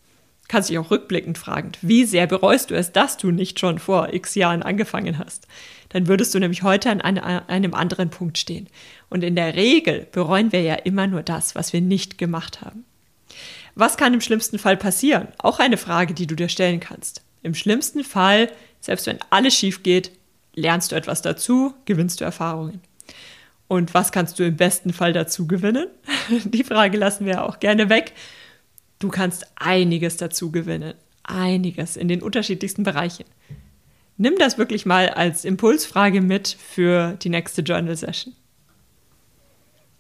kannst 0.49 0.69
dich 0.69 0.79
auch 0.79 0.91
rückblickend 0.91 1.39
fragen, 1.39 1.73
wie 1.81 2.05
sehr 2.05 2.27
bereust 2.27 2.71
du 2.71 2.75
es, 2.75 2.93
dass 2.93 3.17
du 3.17 3.31
nicht 3.31 3.59
schon 3.59 3.79
vor 3.79 4.13
x 4.13 4.35
Jahren 4.35 4.63
angefangen 4.63 5.19
hast. 5.19 5.47
Dann 5.89 6.09
würdest 6.09 6.35
du 6.35 6.39
nämlich 6.39 6.63
heute 6.63 6.91
an 6.91 7.01
einem 7.01 7.75
anderen 7.75 8.11
Punkt 8.11 8.39
stehen. 8.39 8.69
Und 9.09 9.25
in 9.25 9.37
der 9.37 9.55
Regel 9.55 10.07
bereuen 10.13 10.53
wir 10.53 10.63
ja 10.63 10.75
immer 10.75 11.07
nur 11.07 11.23
das, 11.23 11.55
was 11.55 11.73
wir 11.73 11.81
nicht 11.81 12.19
gemacht 12.19 12.61
haben. 12.61 12.85
Was 13.75 13.97
kann 13.97 14.15
im 14.15 14.21
schlimmsten 14.21 14.59
Fall 14.59 14.77
passieren? 14.77 15.29
Auch 15.39 15.59
eine 15.59 15.77
Frage, 15.77 16.15
die 16.15 16.27
du 16.27 16.35
dir 16.35 16.49
stellen 16.49 16.81
kannst. 16.81 17.23
Im 17.43 17.55
schlimmsten 17.55 18.05
Fall, 18.05 18.51
selbst 18.81 19.07
wenn 19.07 19.19
alles 19.31 19.55
schief 19.55 19.83
geht, 19.83 20.11
lernst 20.55 20.93
du 20.93 20.97
etwas 20.97 21.23
dazu, 21.23 21.75
gewinnst 21.85 22.21
du 22.21 22.25
Erfahrungen. 22.25 22.81
Und 23.69 23.95
was 23.95 24.13
kannst 24.13 24.39
du 24.39 24.45
im 24.45 24.57
besten 24.57 24.93
Fall 24.93 25.13
dazu 25.13 25.47
gewinnen? 25.47 25.89
Die 26.45 26.65
Frage 26.65 26.97
lassen 26.99 27.27
wir 27.27 27.45
auch 27.45 27.61
gerne 27.61 27.89
weg 27.89 28.13
Du 28.99 29.09
kannst 29.09 29.47
einiges 29.57 30.17
dazu 30.17 30.51
gewinnen. 30.51 30.95
Einiges 31.23 31.97
in 31.97 32.09
den 32.09 32.23
unterschiedlichsten 32.23 32.83
Bereichen. 32.83 33.25
Nimm 34.17 34.37
das 34.39 34.57
wirklich 34.57 34.87
mal 34.87 35.11
als 35.11 35.45
Impulsfrage 35.45 36.23
mit 36.23 36.49
für 36.49 37.19
die 37.23 37.29
nächste 37.29 37.63
Journal 37.63 37.97
Session. 37.97 38.35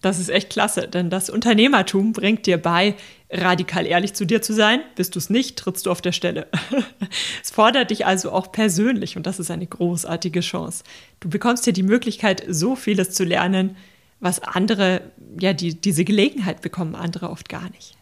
Das 0.00 0.18
ist 0.18 0.28
echt 0.28 0.50
klasse, 0.50 0.88
denn 0.88 1.10
das 1.10 1.30
Unternehmertum 1.30 2.12
bringt 2.12 2.46
dir 2.46 2.58
bei, 2.58 2.94
radikal 3.30 3.86
ehrlich 3.86 4.14
zu 4.14 4.24
dir 4.24 4.40
zu 4.40 4.52
sein. 4.52 4.80
Bist 4.94 5.14
du 5.14 5.18
es 5.18 5.30
nicht, 5.30 5.58
trittst 5.58 5.86
du 5.86 5.90
auf 5.90 6.00
der 6.00 6.12
Stelle. 6.12 6.46
es 7.42 7.50
fordert 7.50 7.90
dich 7.90 8.06
also 8.06 8.30
auch 8.30 8.52
persönlich 8.52 9.16
und 9.16 9.26
das 9.26 9.40
ist 9.40 9.50
eine 9.50 9.66
großartige 9.66 10.40
Chance. 10.40 10.84
Du 11.20 11.28
bekommst 11.28 11.64
hier 11.64 11.72
die 11.72 11.82
Möglichkeit, 11.82 12.44
so 12.48 12.76
vieles 12.76 13.10
zu 13.10 13.24
lernen, 13.24 13.76
was 14.20 14.40
andere, 14.40 15.00
ja, 15.40 15.52
die, 15.52 15.74
diese 15.74 16.04
Gelegenheit 16.04 16.62
bekommen 16.62 16.94
andere 16.94 17.30
oft 17.30 17.48
gar 17.48 17.68
nicht. 17.70 17.95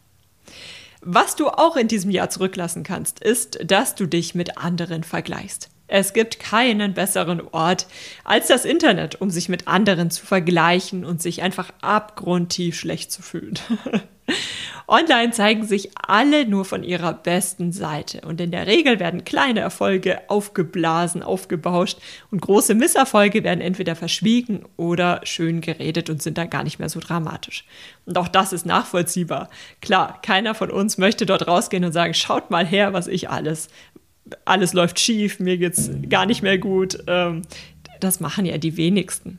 Was 1.07 1.37
du 1.37 1.49
auch 1.49 1.77
in 1.77 1.87
diesem 1.87 2.11
Jahr 2.11 2.31
zurücklassen 2.31 2.83
kannst, 2.83 3.21
ist, 3.21 3.59
dass 3.63 3.95
du 3.95 4.07
dich 4.07 4.35
mit 4.35 4.57
anderen 4.57 5.05
vergleichst. 5.05 5.69
Es 5.87 6.15
gibt 6.15 6.41
keinen 6.41 6.95
besseren 6.95 7.43
Ort 7.53 7.87
als 8.25 8.49
das 8.49 8.65
Internet, 8.65 9.21
um 9.21 9.29
sich 9.29 9.51
mit 9.51 9.69
anderen 9.69 10.11
zu 10.11 10.25
vergleichen 10.25 11.05
und 11.05 11.21
sich 11.21 11.43
einfach 11.43 11.71
abgrundtief 11.83 12.79
schlecht 12.79 13.13
zu 13.13 13.21
fühlen. 13.21 13.59
Online 14.87 15.33
zeigen 15.33 15.65
sich 15.65 15.91
alle 15.97 16.47
nur 16.47 16.65
von 16.65 16.83
ihrer 16.83 17.15
besten 17.15 17.73
Seite 17.73 18.21
und 18.23 18.41
in 18.41 18.51
der 18.51 18.67
Regel 18.67 19.01
werden 19.01 19.25
kleine 19.25 19.61
Erfolge 19.61 20.21
aufgeblasen, 20.29 21.23
aufgebauscht 21.23 21.99
und 22.31 22.43
große 22.43 22.75
Misserfolge 22.75 23.45
werden 23.45 23.63
entweder 23.63 23.97
verschwiegen 23.97 24.65
oder 24.77 25.21
schön 25.25 25.63
geredet 25.63 26.11
und 26.11 26.23
sind 26.23 26.37
dann 26.37 26.51
gar 26.51 26.65
nicht 26.65 26.79
mehr 26.79 26.91
so 26.91 27.01
dramatisch. 27.01 27.65
Und 28.05 28.19
auch 28.19 28.29
das 28.29 28.53
ist 28.53 28.67
nachvollziehbar. 28.67 29.49
Klar, 29.81 30.21
keiner 30.21 30.55
von 30.55 30.71
uns 30.71 30.99
möchte 30.99 31.25
dort 31.25 31.49
rausgehen 31.49 31.85
und 31.85 31.93
sagen, 31.93 32.13
schaut 32.13 32.51
mal 32.51 32.67
her, 32.67 32.93
was 32.93 33.07
ich 33.07 33.31
alles 33.31 33.69
alles 34.45 34.73
läuft 34.73 34.99
schief, 34.99 35.39
mir 35.39 35.59
geht's 35.59 35.91
gar 36.09 36.27
nicht 36.27 36.43
mehr 36.43 36.59
gut. 36.59 36.99
Ähm, 37.07 37.43
das 38.01 38.21
machen 38.21 38.47
ja 38.47 38.59
die 38.59 38.77
wenigsten. 38.77 39.39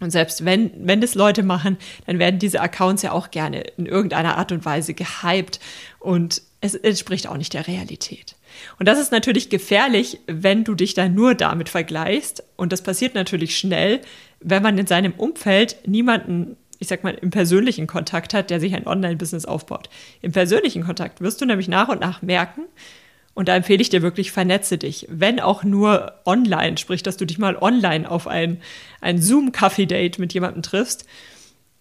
Und 0.00 0.10
selbst 0.10 0.44
wenn, 0.44 0.70
wenn 0.86 1.00
das 1.00 1.14
Leute 1.14 1.42
machen, 1.42 1.78
dann 2.06 2.18
werden 2.18 2.38
diese 2.38 2.60
Accounts 2.60 3.02
ja 3.02 3.12
auch 3.12 3.30
gerne 3.30 3.62
in 3.76 3.86
irgendeiner 3.86 4.36
Art 4.36 4.52
und 4.52 4.64
Weise 4.64 4.92
gehypt 4.94 5.58
und 6.00 6.42
es 6.60 6.74
entspricht 6.74 7.28
auch 7.28 7.36
nicht 7.36 7.54
der 7.54 7.66
Realität. 7.66 8.36
Und 8.78 8.86
das 8.88 8.98
ist 8.98 9.12
natürlich 9.12 9.50
gefährlich, 9.50 10.20
wenn 10.26 10.64
du 10.64 10.74
dich 10.74 10.94
dann 10.94 11.14
nur 11.14 11.34
damit 11.34 11.68
vergleichst. 11.68 12.42
Und 12.56 12.72
das 12.72 12.82
passiert 12.82 13.14
natürlich 13.14 13.56
schnell, 13.56 14.00
wenn 14.40 14.62
man 14.62 14.78
in 14.78 14.86
seinem 14.86 15.12
Umfeld 15.12 15.76
niemanden, 15.86 16.56
ich 16.78 16.88
sag 16.88 17.04
mal, 17.04 17.14
im 17.14 17.30
persönlichen 17.30 17.86
Kontakt 17.86 18.34
hat, 18.34 18.50
der 18.50 18.60
sich 18.60 18.74
ein 18.74 18.86
Online-Business 18.86 19.44
aufbaut. 19.44 19.88
Im 20.22 20.32
persönlichen 20.32 20.84
Kontakt 20.84 21.20
wirst 21.20 21.40
du 21.40 21.46
nämlich 21.46 21.68
nach 21.68 21.88
und 21.88 22.00
nach 22.00 22.22
merken, 22.22 22.62
und 23.36 23.48
da 23.48 23.54
empfehle 23.54 23.82
ich 23.82 23.90
dir 23.90 24.00
wirklich, 24.00 24.32
vernetze 24.32 24.78
dich. 24.78 25.06
Wenn 25.10 25.40
auch 25.40 25.62
nur 25.62 26.14
online, 26.24 26.78
sprich, 26.78 27.02
dass 27.02 27.18
du 27.18 27.26
dich 27.26 27.36
mal 27.36 27.54
online 27.54 28.10
auf 28.10 28.26
ein, 28.26 28.62
ein 29.02 29.20
Zoom-Kaffee-Date 29.20 30.18
mit 30.18 30.32
jemandem 30.32 30.62
triffst. 30.62 31.04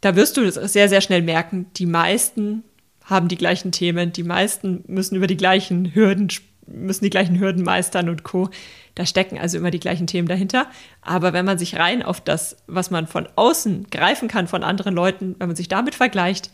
Da 0.02 0.18
wirst 0.18 0.36
du 0.36 0.52
sehr, 0.52 0.90
sehr 0.90 1.00
schnell 1.00 1.22
merken, 1.22 1.68
die 1.78 1.86
meisten 1.86 2.64
haben 3.06 3.30
die 3.30 3.38
gleichen 3.38 3.72
Themen, 3.72 4.12
die 4.12 4.24
meisten 4.24 4.84
müssen 4.88 5.16
über 5.16 5.28
die 5.28 5.38
gleichen 5.38 5.96
Hürden, 5.96 6.28
müssen 6.68 7.06
die 7.06 7.10
gleichen 7.10 7.40
Hürden 7.40 7.64
meistern 7.64 8.10
und 8.10 8.24
Co. 8.24 8.50
Da 8.94 9.06
stecken 9.06 9.40
also 9.40 9.58
immer 9.58 9.72
die 9.72 9.80
gleichen 9.80 10.08
Themen 10.08 10.28
dahinter. 10.28 10.68
Aber 11.02 11.32
wenn 11.32 11.46
man 11.46 11.58
sich 11.58 11.78
rein 11.78 12.04
auf 12.04 12.20
das, 12.20 12.58
was 12.68 12.92
man 12.92 13.08
von 13.08 13.30
außen 13.38 13.88
greifen 13.92 14.28
kann 14.28 14.48
von 14.48 14.66
anderen 14.66 14.94
Leuten, 14.94 15.38
wenn 15.40 15.48
man 15.48 15.56
sich 15.56 15.70
damit 15.70 15.96
vergleicht, 15.96 16.52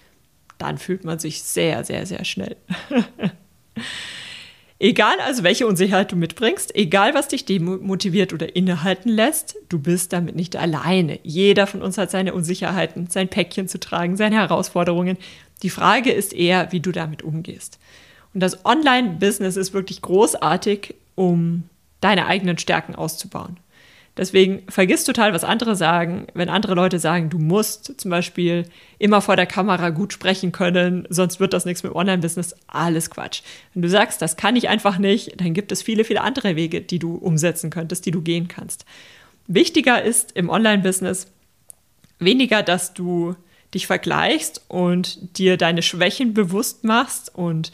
dann 0.59 0.77
fühlt 0.77 1.05
man 1.05 1.17
sich 1.17 1.41
sehr, 1.41 1.83
sehr, 1.83 2.05
sehr 2.05 2.23
schnell. 2.23 2.55
Egal 4.83 5.19
also, 5.19 5.43
welche 5.43 5.67
Unsicherheit 5.67 6.11
du 6.11 6.15
mitbringst, 6.15 6.75
egal 6.75 7.13
was 7.13 7.27
dich 7.27 7.45
demotiviert 7.45 8.33
oder 8.33 8.55
innehalten 8.55 9.09
lässt, 9.09 9.55
du 9.69 9.77
bist 9.77 10.11
damit 10.11 10.35
nicht 10.35 10.55
alleine. 10.55 11.19
Jeder 11.21 11.67
von 11.67 11.83
uns 11.83 11.99
hat 11.99 12.09
seine 12.09 12.33
Unsicherheiten, 12.33 13.05
sein 13.05 13.27
Päckchen 13.27 13.67
zu 13.67 13.79
tragen, 13.79 14.17
seine 14.17 14.37
Herausforderungen. 14.37 15.19
Die 15.61 15.69
Frage 15.69 16.11
ist 16.11 16.33
eher, 16.33 16.71
wie 16.71 16.79
du 16.79 16.91
damit 16.91 17.21
umgehst. 17.21 17.77
Und 18.33 18.39
das 18.39 18.65
Online-Business 18.65 19.55
ist 19.55 19.75
wirklich 19.75 20.01
großartig, 20.01 20.95
um 21.13 21.61
deine 21.99 22.25
eigenen 22.25 22.57
Stärken 22.57 22.95
auszubauen. 22.95 23.57
Deswegen 24.17 24.63
vergiss 24.67 25.05
total, 25.05 25.33
was 25.33 25.45
andere 25.45 25.75
sagen. 25.75 26.27
Wenn 26.33 26.49
andere 26.49 26.75
Leute 26.75 26.99
sagen, 26.99 27.29
du 27.29 27.39
musst 27.39 27.99
zum 27.99 28.11
Beispiel 28.11 28.65
immer 28.99 29.21
vor 29.21 29.37
der 29.37 29.45
Kamera 29.45 29.89
gut 29.89 30.11
sprechen 30.11 30.51
können, 30.51 31.07
sonst 31.09 31.39
wird 31.39 31.53
das 31.53 31.65
nichts 31.65 31.83
mit 31.83 31.95
Online-Business, 31.95 32.55
alles 32.67 33.09
Quatsch. 33.09 33.41
Wenn 33.73 33.81
du 33.81 33.89
sagst, 33.89 34.21
das 34.21 34.35
kann 34.35 34.57
ich 34.57 34.67
einfach 34.67 34.97
nicht, 34.97 35.39
dann 35.39 35.53
gibt 35.53 35.71
es 35.71 35.81
viele, 35.81 36.03
viele 36.03 36.21
andere 36.21 36.57
Wege, 36.57 36.81
die 36.81 36.99
du 36.99 37.15
umsetzen 37.15 37.69
könntest, 37.69 38.05
die 38.05 38.11
du 38.11 38.21
gehen 38.21 38.49
kannst. 38.49 38.85
Wichtiger 39.47 40.01
ist 40.03 40.33
im 40.33 40.49
Online-Business 40.49 41.27
weniger, 42.19 42.63
dass 42.63 42.93
du 42.93 43.35
dich 43.73 43.87
vergleichst 43.87 44.65
und 44.67 45.37
dir 45.37 45.55
deine 45.55 45.81
Schwächen 45.81 46.33
bewusst 46.33 46.83
machst 46.83 47.33
und 47.33 47.71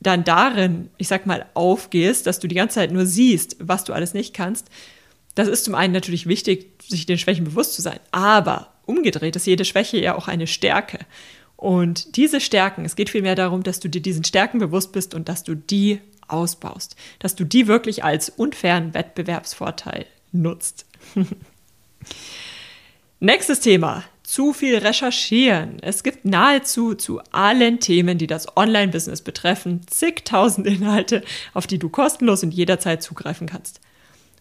dann 0.00 0.24
darin, 0.24 0.90
ich 0.98 1.08
sag 1.08 1.26
mal, 1.26 1.46
aufgehst, 1.54 2.26
dass 2.26 2.38
du 2.38 2.46
die 2.46 2.54
ganze 2.54 2.76
Zeit 2.76 2.92
nur 2.92 3.06
siehst, 3.06 3.56
was 3.58 3.84
du 3.84 3.92
alles 3.92 4.14
nicht 4.14 4.34
kannst, 4.34 4.68
das 5.34 5.48
ist 5.48 5.64
zum 5.64 5.74
einen 5.74 5.92
natürlich 5.92 6.26
wichtig, 6.26 6.82
sich 6.82 7.06
den 7.06 7.18
Schwächen 7.18 7.44
bewusst 7.44 7.74
zu 7.74 7.82
sein, 7.82 8.00
aber 8.10 8.72
umgedreht 8.86 9.36
ist 9.36 9.46
jede 9.46 9.64
Schwäche 9.64 9.98
ja 9.98 10.16
auch 10.16 10.28
eine 10.28 10.46
Stärke. 10.46 10.98
Und 11.56 12.16
diese 12.16 12.40
Stärken, 12.40 12.84
es 12.84 12.94
geht 12.94 13.10
vielmehr 13.10 13.34
darum, 13.34 13.62
dass 13.64 13.80
du 13.80 13.88
dir 13.88 14.00
diesen 14.00 14.24
Stärken 14.24 14.58
bewusst 14.60 14.92
bist 14.92 15.14
und 15.14 15.28
dass 15.28 15.42
du 15.42 15.56
die 15.56 16.00
ausbaust, 16.28 16.94
dass 17.18 17.34
du 17.34 17.44
die 17.44 17.66
wirklich 17.66 18.04
als 18.04 18.28
unfairen 18.28 18.94
Wettbewerbsvorteil 18.94 20.06
nutzt. 20.32 20.86
Nächstes 23.20 23.60
Thema. 23.60 24.04
Zu 24.22 24.52
viel 24.52 24.76
recherchieren. 24.76 25.78
Es 25.80 26.02
gibt 26.02 26.26
nahezu 26.26 26.94
zu 26.94 27.20
allen 27.32 27.80
Themen, 27.80 28.18
die 28.18 28.26
das 28.26 28.56
Online-Business 28.56 29.22
betreffen, 29.22 29.80
zigtausend 29.88 30.66
Inhalte, 30.66 31.24
auf 31.54 31.66
die 31.66 31.78
du 31.78 31.88
kostenlos 31.88 32.42
und 32.42 32.52
jederzeit 32.52 33.02
zugreifen 33.02 33.48
kannst. 33.48 33.80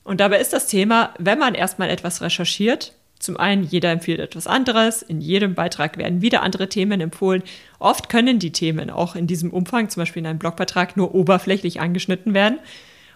Und 0.07 0.21
dabei 0.21 0.39
ist 0.39 0.53
das 0.53 0.67
Thema, 0.67 1.13
wenn 1.19 1.37
man 1.37 1.53
erstmal 1.53 1.89
etwas 1.89 2.21
recherchiert, 2.21 2.93
zum 3.19 3.35
einen, 3.35 3.63
jeder 3.63 3.91
empfiehlt 3.91 4.21
etwas 4.21 4.47
anderes, 4.47 5.01
in 5.01 5.19
jedem 5.19 5.53
Beitrag 5.53 5.97
werden 5.97 6.21
wieder 6.21 6.43
andere 6.43 6.69
Themen 6.69 7.01
empfohlen. 7.01 7.43
Oft 7.77 8.07
können 8.07 8.39
die 8.39 8.53
Themen 8.53 8.89
auch 8.89 9.17
in 9.17 9.27
diesem 9.27 9.51
Umfang, 9.51 9.89
zum 9.89 9.99
Beispiel 9.99 10.21
in 10.21 10.27
einem 10.27 10.39
Blogbeitrag, 10.39 10.95
nur 10.95 11.13
oberflächlich 11.13 11.81
angeschnitten 11.81 12.33
werden. 12.33 12.59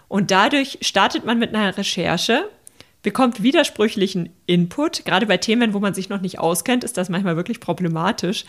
Und 0.06 0.30
dadurch 0.30 0.80
startet 0.82 1.24
man 1.24 1.38
mit 1.38 1.54
einer 1.54 1.78
Recherche, 1.78 2.44
bekommt 3.00 3.42
widersprüchlichen 3.42 4.28
Input. 4.44 5.06
Gerade 5.06 5.24
bei 5.24 5.38
Themen, 5.38 5.72
wo 5.72 5.78
man 5.78 5.94
sich 5.94 6.10
noch 6.10 6.20
nicht 6.20 6.40
auskennt, 6.40 6.84
ist 6.84 6.98
das 6.98 7.08
manchmal 7.08 7.36
wirklich 7.36 7.60
problematisch. 7.60 8.44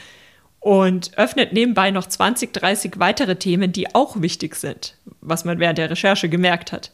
Und 0.60 1.18
öffnet 1.18 1.54
nebenbei 1.54 1.92
noch 1.92 2.08
20, 2.08 2.52
30 2.52 3.00
weitere 3.00 3.38
Themen, 3.38 3.72
die 3.72 3.96
auch 3.96 4.22
wichtig 4.22 4.56
sind, 4.56 4.98
was 5.22 5.46
man 5.46 5.60
während 5.60 5.78
der 5.78 5.90
Recherche 5.90 6.28
gemerkt 6.28 6.74
hat. 6.74 6.92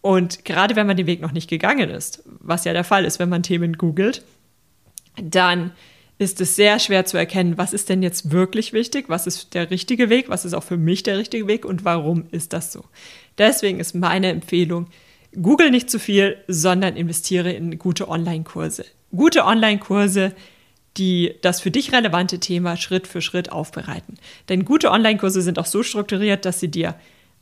Und 0.00 0.44
gerade 0.44 0.76
wenn 0.76 0.86
man 0.86 0.96
den 0.96 1.06
Weg 1.06 1.20
noch 1.20 1.32
nicht 1.32 1.50
gegangen 1.50 1.90
ist, 1.90 2.22
was 2.24 2.64
ja 2.64 2.72
der 2.72 2.84
Fall 2.84 3.04
ist, 3.04 3.18
wenn 3.18 3.28
man 3.28 3.42
Themen 3.42 3.74
googelt, 3.74 4.22
dann 5.20 5.72
ist 6.18 6.40
es 6.40 6.56
sehr 6.56 6.78
schwer 6.78 7.04
zu 7.04 7.16
erkennen, 7.16 7.58
was 7.58 7.72
ist 7.72 7.88
denn 7.88 8.02
jetzt 8.02 8.32
wirklich 8.32 8.72
wichtig, 8.72 9.08
was 9.08 9.26
ist 9.26 9.54
der 9.54 9.70
richtige 9.70 10.10
Weg, 10.10 10.28
was 10.28 10.44
ist 10.44 10.54
auch 10.54 10.64
für 10.64 10.76
mich 10.76 11.04
der 11.04 11.16
richtige 11.16 11.46
Weg 11.46 11.64
und 11.64 11.84
warum 11.84 12.24
ist 12.32 12.52
das 12.52 12.72
so. 12.72 12.84
Deswegen 13.38 13.78
ist 13.78 13.94
meine 13.94 14.30
Empfehlung, 14.30 14.88
google 15.40 15.70
nicht 15.70 15.90
zu 15.90 15.98
viel, 16.00 16.36
sondern 16.48 16.96
investiere 16.96 17.52
in 17.52 17.78
gute 17.78 18.08
Online-Kurse. 18.08 18.84
Gute 19.14 19.44
Online-Kurse, 19.44 20.34
die 20.96 21.34
das 21.42 21.60
für 21.60 21.70
dich 21.70 21.92
relevante 21.92 22.40
Thema 22.40 22.76
Schritt 22.76 23.06
für 23.06 23.22
Schritt 23.22 23.52
aufbereiten. 23.52 24.18
Denn 24.48 24.64
gute 24.64 24.90
Online-Kurse 24.90 25.42
sind 25.42 25.58
auch 25.60 25.66
so 25.66 25.84
strukturiert, 25.84 26.44
dass 26.44 26.58
sie 26.58 26.68
dir 26.68 26.96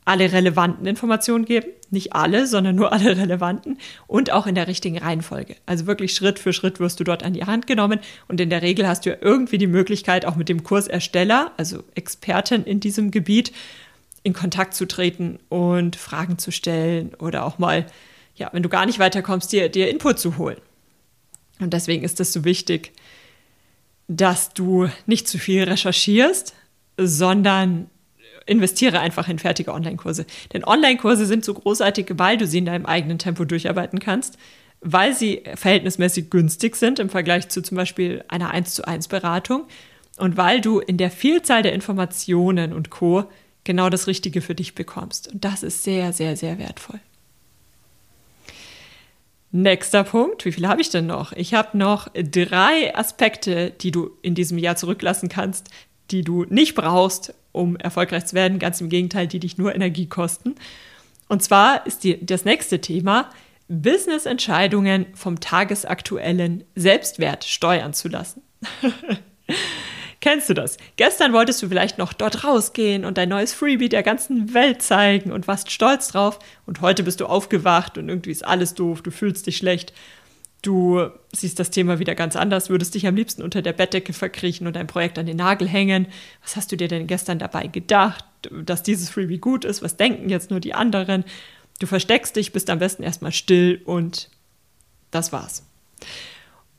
alle 0.07 0.31
relevanten 0.31 0.85
Informationen 0.85 1.45
geben. 1.45 1.67
Nicht 1.89 2.13
alle, 2.13 2.47
sondern 2.47 2.75
nur 2.75 2.93
alle 2.93 3.17
relevanten 3.17 3.77
und 4.07 4.31
auch 4.31 4.47
in 4.47 4.55
der 4.55 4.67
richtigen 4.67 4.97
Reihenfolge. 4.97 5.55
Also 5.65 5.85
wirklich 5.85 6.15
Schritt 6.15 6.39
für 6.39 6.53
Schritt 6.53 6.79
wirst 6.79 6.99
du 6.99 7.03
dort 7.03 7.23
an 7.23 7.33
die 7.33 7.45
Hand 7.45 7.67
genommen 7.67 7.99
und 8.27 8.39
in 8.39 8.49
der 8.49 8.61
Regel 8.61 8.87
hast 8.87 9.05
du 9.05 9.09
ja 9.09 9.17
irgendwie 9.19 9.57
die 9.57 9.67
Möglichkeit, 9.67 10.25
auch 10.25 10.35
mit 10.35 10.49
dem 10.49 10.63
Kursersteller, 10.63 11.51
also 11.57 11.83
Experten 11.95 12.63
in 12.63 12.79
diesem 12.79 13.11
Gebiet, 13.11 13.51
in 14.23 14.33
Kontakt 14.33 14.73
zu 14.73 14.85
treten 14.85 15.39
und 15.49 15.95
Fragen 15.95 16.37
zu 16.37 16.51
stellen 16.51 17.13
oder 17.15 17.45
auch 17.45 17.59
mal, 17.59 17.85
ja, 18.35 18.49
wenn 18.53 18.63
du 18.63 18.69
gar 18.69 18.85
nicht 18.85 18.99
weiterkommst, 18.99 19.51
dir, 19.51 19.69
dir 19.69 19.89
Input 19.89 20.19
zu 20.19 20.37
holen. 20.37 20.57
Und 21.59 21.73
deswegen 21.73 22.03
ist 22.03 22.19
es 22.19 22.31
so 22.31 22.45
wichtig, 22.45 22.93
dass 24.07 24.53
du 24.53 24.87
nicht 25.05 25.27
zu 25.27 25.37
viel 25.37 25.63
recherchierst, 25.63 26.53
sondern 26.97 27.89
investiere 28.47 28.99
einfach 28.99 29.27
in 29.27 29.39
fertige 29.39 29.73
Online-Kurse. 29.73 30.25
Denn 30.53 30.63
Online-Kurse 30.63 31.25
sind 31.25 31.45
so 31.45 31.53
großartig, 31.53 32.13
weil 32.15 32.37
du 32.37 32.47
sie 32.47 32.59
in 32.59 32.65
deinem 32.65 32.85
eigenen 32.85 33.19
Tempo 33.19 33.45
durcharbeiten 33.45 33.99
kannst, 33.99 34.37
weil 34.81 35.13
sie 35.13 35.43
verhältnismäßig 35.55 36.29
günstig 36.29 36.75
sind 36.75 36.99
im 36.99 37.09
Vergleich 37.09 37.49
zu 37.49 37.61
zum 37.61 37.77
Beispiel 37.77 38.23
einer 38.27 38.51
1 38.51 38.73
zu 38.73 38.87
1 38.87 39.07
Beratung 39.07 39.65
und 40.17 40.37
weil 40.37 40.61
du 40.61 40.79
in 40.79 40.97
der 40.97 41.11
Vielzahl 41.11 41.61
der 41.61 41.73
Informationen 41.73 42.73
und 42.73 42.89
Co. 42.89 43.25
genau 43.63 43.89
das 43.89 44.07
Richtige 44.07 44.41
für 44.41 44.55
dich 44.55 44.75
bekommst. 44.75 45.31
Und 45.31 45.45
das 45.45 45.63
ist 45.63 45.83
sehr, 45.83 46.13
sehr, 46.13 46.35
sehr 46.35 46.57
wertvoll. 46.59 46.99
Nächster 49.51 50.03
Punkt, 50.03 50.43
wie 50.45 50.51
viele 50.51 50.67
habe 50.67 50.81
ich 50.81 50.89
denn 50.89 51.05
noch? 51.05 51.31
Ich 51.31 51.53
habe 51.53 51.77
noch 51.77 52.09
drei 52.13 52.93
Aspekte, 52.95 53.71
die 53.71 53.91
du 53.91 54.11
in 54.21 54.35
diesem 54.35 54.57
Jahr 54.57 54.75
zurücklassen 54.75 55.29
kannst, 55.29 55.69
die 56.11 56.21
du 56.21 56.45
nicht 56.49 56.75
brauchst, 56.75 57.33
um 57.57 57.75
erfolgreich 57.75 58.25
zu 58.25 58.35
werden. 58.35 58.59
Ganz 58.59 58.79
im 58.81 58.89
Gegenteil, 58.89 59.27
die 59.27 59.39
dich 59.39 59.57
nur 59.57 59.73
Energie 59.75 60.07
kosten. 60.07 60.55
Und 61.27 61.43
zwar 61.43 61.85
ist 61.85 62.03
die, 62.03 62.25
das 62.25 62.45
nächste 62.45 62.79
Thema, 62.79 63.29
Business-Entscheidungen 63.67 65.07
vom 65.13 65.39
tagesaktuellen 65.39 66.63
Selbstwert 66.75 67.43
steuern 67.43 67.93
zu 67.93 68.07
lassen. 68.07 68.41
Kennst 70.19 70.49
du 70.49 70.53
das? 70.53 70.77
Gestern 70.95 71.31
wolltest 71.31 71.61
du 71.61 71.67
vielleicht 71.67 71.97
noch 71.97 72.11
dort 72.11 72.43
rausgehen 72.43 73.05
und 73.05 73.17
dein 73.17 73.29
neues 73.29 73.53
Freebie 73.53 73.89
der 73.89 74.03
ganzen 74.03 74.53
Welt 74.53 74.81
zeigen 74.81 75.31
und 75.31 75.47
warst 75.47 75.71
stolz 75.71 76.07
drauf. 76.07 76.39
Und 76.65 76.81
heute 76.81 77.03
bist 77.03 77.19
du 77.19 77.27
aufgewacht 77.27 77.97
und 77.97 78.09
irgendwie 78.09 78.31
ist 78.31 78.45
alles 78.45 78.73
doof, 78.73 79.01
du 79.01 79.11
fühlst 79.11 79.45
dich 79.45 79.57
schlecht 79.57 79.93
Du 80.61 81.09
siehst 81.33 81.59
das 81.59 81.69
Thema 81.69 81.99
wieder 81.99 82.15
ganz 82.15 82.35
anders, 82.35 82.69
würdest 82.69 82.95
dich 82.95 83.05
am 83.05 83.15
liebsten 83.15 83.43
unter 83.43 83.61
der 83.61 83.73
Bettdecke 83.73 84.11
verkriechen 84.11 84.65
und 84.67 84.75
ein 84.75 84.87
Projekt 84.87 85.19
an 85.19 85.25
den 85.25 85.37
Nagel 85.37 85.67
hängen. 85.67 86.07
Was 86.41 86.55
hast 86.55 86.71
du 86.71 86.75
dir 86.75 86.87
denn 86.87 87.07
gestern 87.07 87.39
dabei 87.39 87.67
gedacht, 87.67 88.25
dass 88.51 88.83
dieses 88.83 89.09
Freebie 89.09 89.37
gut 89.37 89.65
ist? 89.65 89.83
Was 89.83 89.97
denken 89.97 90.29
jetzt 90.29 90.49
nur 90.49 90.59
die 90.59 90.73
anderen? 90.73 91.23
Du 91.79 91.85
versteckst 91.85 92.35
dich, 92.35 92.53
bist 92.53 92.69
am 92.69 92.79
besten 92.79 93.03
erstmal 93.03 93.31
still 93.31 93.81
und 93.85 94.29
das 95.11 95.31
war's. 95.31 95.63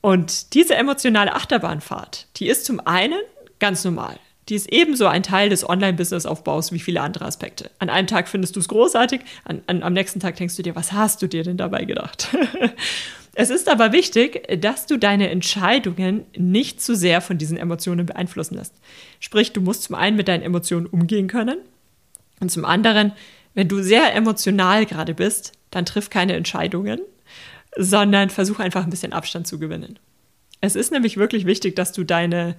Und 0.00 0.54
diese 0.54 0.75
emotionale 0.75 1.35
Achterbahnfahrt, 1.35 2.26
die 2.37 2.49
ist 2.49 2.64
zum 2.64 2.80
einen 2.80 3.20
ganz 3.58 3.85
normal. 3.85 4.18
Die 4.48 4.54
ist 4.54 4.72
ebenso 4.72 5.06
ein 5.06 5.22
Teil 5.22 5.50
des 5.50 5.68
Online-Business-Aufbaus 5.68 6.72
wie 6.72 6.78
viele 6.78 7.02
andere 7.02 7.26
Aspekte. 7.26 7.70
An 7.78 7.90
einem 7.90 8.06
Tag 8.06 8.28
findest 8.28 8.56
du 8.56 8.60
es 8.60 8.68
großartig, 8.68 9.20
an, 9.44 9.62
an, 9.66 9.82
am 9.82 9.92
nächsten 9.92 10.20
Tag 10.20 10.36
denkst 10.36 10.56
du 10.56 10.62
dir, 10.62 10.74
was 10.74 10.92
hast 10.92 11.20
du 11.20 11.26
dir 11.26 11.42
denn 11.42 11.58
dabei 11.58 11.84
gedacht? 11.84 12.28
es 13.34 13.50
ist 13.50 13.68
aber 13.68 13.92
wichtig, 13.92 14.42
dass 14.60 14.86
du 14.86 14.96
deine 14.96 15.28
Entscheidungen 15.28 16.24
nicht 16.36 16.80
zu 16.80 16.96
sehr 16.96 17.20
von 17.20 17.36
diesen 17.36 17.58
Emotionen 17.58 18.06
beeinflussen 18.06 18.56
lässt. 18.56 18.74
Sprich, 19.20 19.52
du 19.52 19.60
musst 19.60 19.82
zum 19.84 19.96
einen 19.96 20.16
mit 20.16 20.28
deinen 20.28 20.42
Emotionen 20.42 20.86
umgehen 20.86 21.28
können 21.28 21.58
und 22.40 22.50
zum 22.50 22.64
anderen, 22.64 23.12
wenn 23.54 23.68
du 23.68 23.82
sehr 23.82 24.14
emotional 24.14 24.86
gerade 24.86 25.14
bist, 25.14 25.52
dann 25.70 25.84
triff 25.84 26.08
keine 26.08 26.34
Entscheidungen, 26.34 27.00
sondern 27.76 28.30
versuch 28.30 28.60
einfach 28.60 28.84
ein 28.84 28.90
bisschen 28.90 29.12
Abstand 29.12 29.46
zu 29.46 29.58
gewinnen. 29.58 29.98
Es 30.60 30.74
ist 30.74 30.90
nämlich 30.90 31.16
wirklich 31.16 31.46
wichtig, 31.46 31.76
dass 31.76 31.92
du 31.92 32.02
deine, 32.02 32.56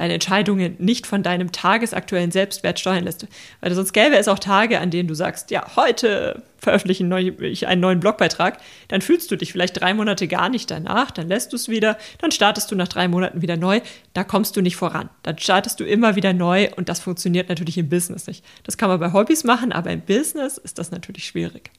deine 0.00 0.14
Entscheidungen 0.14 0.76
nicht 0.78 1.06
von 1.06 1.22
deinem 1.22 1.52
tagesaktuellen 1.52 2.30
Selbstwert 2.30 2.80
steuern 2.80 3.04
lässt. 3.04 3.26
Weil 3.60 3.74
sonst 3.74 3.92
gäbe 3.92 4.16
es 4.16 4.28
auch 4.28 4.38
Tage, 4.38 4.80
an 4.80 4.90
denen 4.90 5.08
du 5.08 5.14
sagst, 5.14 5.50
ja, 5.50 5.76
heute 5.76 6.42
veröffentliche 6.56 7.04
ich 7.40 7.66
einen 7.66 7.82
neuen 7.82 8.00
Blogbeitrag, 8.00 8.58
dann 8.88 9.02
fühlst 9.02 9.30
du 9.30 9.36
dich 9.36 9.52
vielleicht 9.52 9.78
drei 9.78 9.92
Monate 9.92 10.26
gar 10.26 10.48
nicht 10.48 10.70
danach, 10.70 11.10
dann 11.10 11.28
lässt 11.28 11.52
du 11.52 11.56
es 11.56 11.68
wieder, 11.68 11.98
dann 12.18 12.30
startest 12.30 12.70
du 12.70 12.76
nach 12.76 12.88
drei 12.88 13.08
Monaten 13.08 13.42
wieder 13.42 13.58
neu, 13.58 13.82
da 14.14 14.24
kommst 14.24 14.56
du 14.56 14.62
nicht 14.62 14.76
voran. 14.76 15.10
Dann 15.22 15.36
startest 15.36 15.80
du 15.80 15.84
immer 15.84 16.16
wieder 16.16 16.32
neu 16.32 16.70
und 16.76 16.88
das 16.88 17.00
funktioniert 17.00 17.50
natürlich 17.50 17.76
im 17.76 17.90
Business 17.90 18.26
nicht. 18.26 18.42
Das 18.64 18.78
kann 18.78 18.88
man 18.88 19.00
bei 19.00 19.12
Hobbys 19.12 19.44
machen, 19.44 19.70
aber 19.70 19.90
im 19.90 20.00
Business 20.00 20.56
ist 20.56 20.78
das 20.78 20.90
natürlich 20.90 21.26
schwierig. 21.26 21.70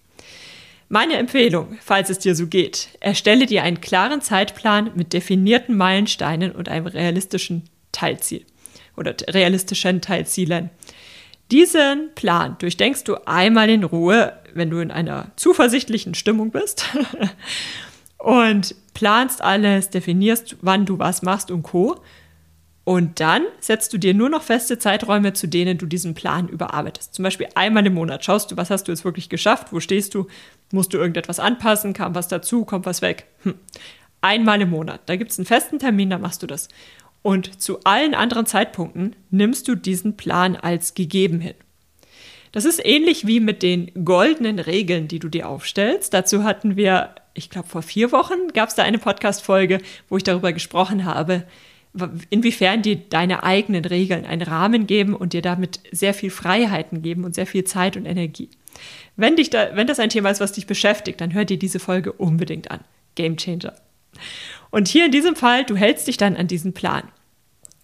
Meine 0.89 1.15
Empfehlung, 1.15 1.77
falls 1.81 2.11
es 2.11 2.19
dir 2.19 2.35
so 2.35 2.45
geht, 2.45 2.89
erstelle 2.99 3.47
dir 3.47 3.63
einen 3.63 3.81
klaren 3.81 4.21
Zeitplan 4.21 4.91
mit 4.93 5.13
definierten 5.13 5.75
Meilensteinen 5.75 6.51
und 6.51 6.69
einem 6.69 6.85
realistischen 6.85 7.63
Teilziel 7.91 8.45
oder 8.95 9.15
realistischen 9.29 10.01
Teilzielen. 10.01 10.69
Diesen 11.51 12.11
Plan 12.15 12.55
durchdenkst 12.59 13.03
du 13.03 13.15
einmal 13.27 13.69
in 13.69 13.83
Ruhe, 13.83 14.33
wenn 14.53 14.69
du 14.69 14.79
in 14.79 14.89
einer 14.89 15.31
zuversichtlichen 15.35 16.15
Stimmung 16.15 16.51
bist 16.51 16.85
und 18.17 18.73
planst 18.93 19.41
alles, 19.41 19.89
definierst, 19.89 20.57
wann 20.61 20.85
du 20.85 20.97
was 20.97 21.21
machst 21.21 21.51
und 21.51 21.63
co. 21.63 22.01
Und 22.83 23.19
dann 23.19 23.43
setzt 23.59 23.93
du 23.93 23.97
dir 23.97 24.13
nur 24.13 24.29
noch 24.29 24.41
feste 24.41 24.79
Zeiträume, 24.79 25.33
zu 25.33 25.47
denen 25.47 25.77
du 25.77 25.85
diesen 25.85 26.15
Plan 26.15 26.47
überarbeitest. 26.47 27.13
Zum 27.13 27.23
Beispiel 27.23 27.47
einmal 27.53 27.85
im 27.85 27.93
Monat 27.93 28.25
schaust 28.25 28.51
du, 28.51 28.57
was 28.57 28.69
hast 28.69 28.87
du 28.87 28.91
jetzt 28.91 29.05
wirklich 29.05 29.29
geschafft, 29.29 29.67
wo 29.71 29.79
stehst 29.79 30.15
du, 30.15 30.27
musst 30.71 30.93
du 30.93 30.97
irgendetwas 30.97 31.39
anpassen, 31.39 31.93
kam 31.93 32.15
was 32.15 32.27
dazu, 32.27 32.65
kommt 32.65 32.85
was 32.85 33.01
weg. 33.01 33.27
Hm. 33.43 33.55
Einmal 34.21 34.61
im 34.61 34.69
Monat, 34.69 35.01
da 35.07 35.15
gibt 35.15 35.31
es 35.31 35.39
einen 35.39 35.45
festen 35.45 35.79
Termin, 35.79 36.09
da 36.09 36.17
machst 36.17 36.43
du 36.43 36.47
das. 36.47 36.69
Und 37.21 37.61
zu 37.61 37.83
allen 37.83 38.15
anderen 38.15 38.45
Zeitpunkten 38.45 39.15
nimmst 39.29 39.67
du 39.67 39.75
diesen 39.75 40.17
Plan 40.17 40.55
als 40.55 40.93
gegeben 40.93 41.39
hin. 41.39 41.53
Das 42.51 42.65
ist 42.65 42.83
ähnlich 42.83 43.27
wie 43.27 43.39
mit 43.39 43.63
den 43.63 43.91
goldenen 44.03 44.59
Regeln, 44.59 45.07
die 45.07 45.19
du 45.19 45.29
dir 45.29 45.47
aufstellst. 45.47 46.13
Dazu 46.13 46.43
hatten 46.43 46.75
wir, 46.75 47.15
ich 47.33 47.49
glaube, 47.49 47.69
vor 47.69 47.81
vier 47.81 48.11
Wochen 48.11 48.49
gab 48.53 48.69
es 48.69 48.75
da 48.75 48.83
eine 48.83 48.97
Podcast-Folge, 48.97 49.79
wo 50.09 50.17
ich 50.17 50.23
darüber 50.23 50.51
gesprochen 50.51 51.05
habe, 51.05 51.45
inwiefern 52.29 52.81
dir 52.81 52.95
deine 52.97 53.43
eigenen 53.43 53.85
Regeln 53.85 54.25
einen 54.25 54.41
Rahmen 54.41 54.87
geben 54.87 55.15
und 55.15 55.33
dir 55.33 55.41
damit 55.41 55.79
sehr 55.91 56.13
viel 56.13 56.29
Freiheiten 56.29 57.01
geben 57.01 57.23
und 57.23 57.35
sehr 57.35 57.47
viel 57.47 57.63
Zeit 57.63 57.95
und 57.97 58.05
Energie. 58.05 58.49
Wenn, 59.15 59.35
dich 59.35 59.49
da, 59.49 59.75
wenn 59.75 59.87
das 59.87 59.99
ein 59.99 60.09
Thema 60.09 60.29
ist, 60.29 60.41
was 60.41 60.53
dich 60.53 60.67
beschäftigt, 60.67 61.21
dann 61.21 61.33
hör 61.33 61.45
dir 61.45 61.59
diese 61.59 61.79
Folge 61.79 62.13
unbedingt 62.13 62.71
an. 62.71 62.81
Game 63.15 63.37
Changer. 63.37 63.73
Und 64.71 64.87
hier 64.87 65.05
in 65.05 65.11
diesem 65.11 65.35
Fall, 65.35 65.65
du 65.65 65.75
hältst 65.75 66.07
dich 66.07 66.17
dann 66.17 66.35
an 66.35 66.47
diesen 66.47 66.73
Plan. 66.73 67.03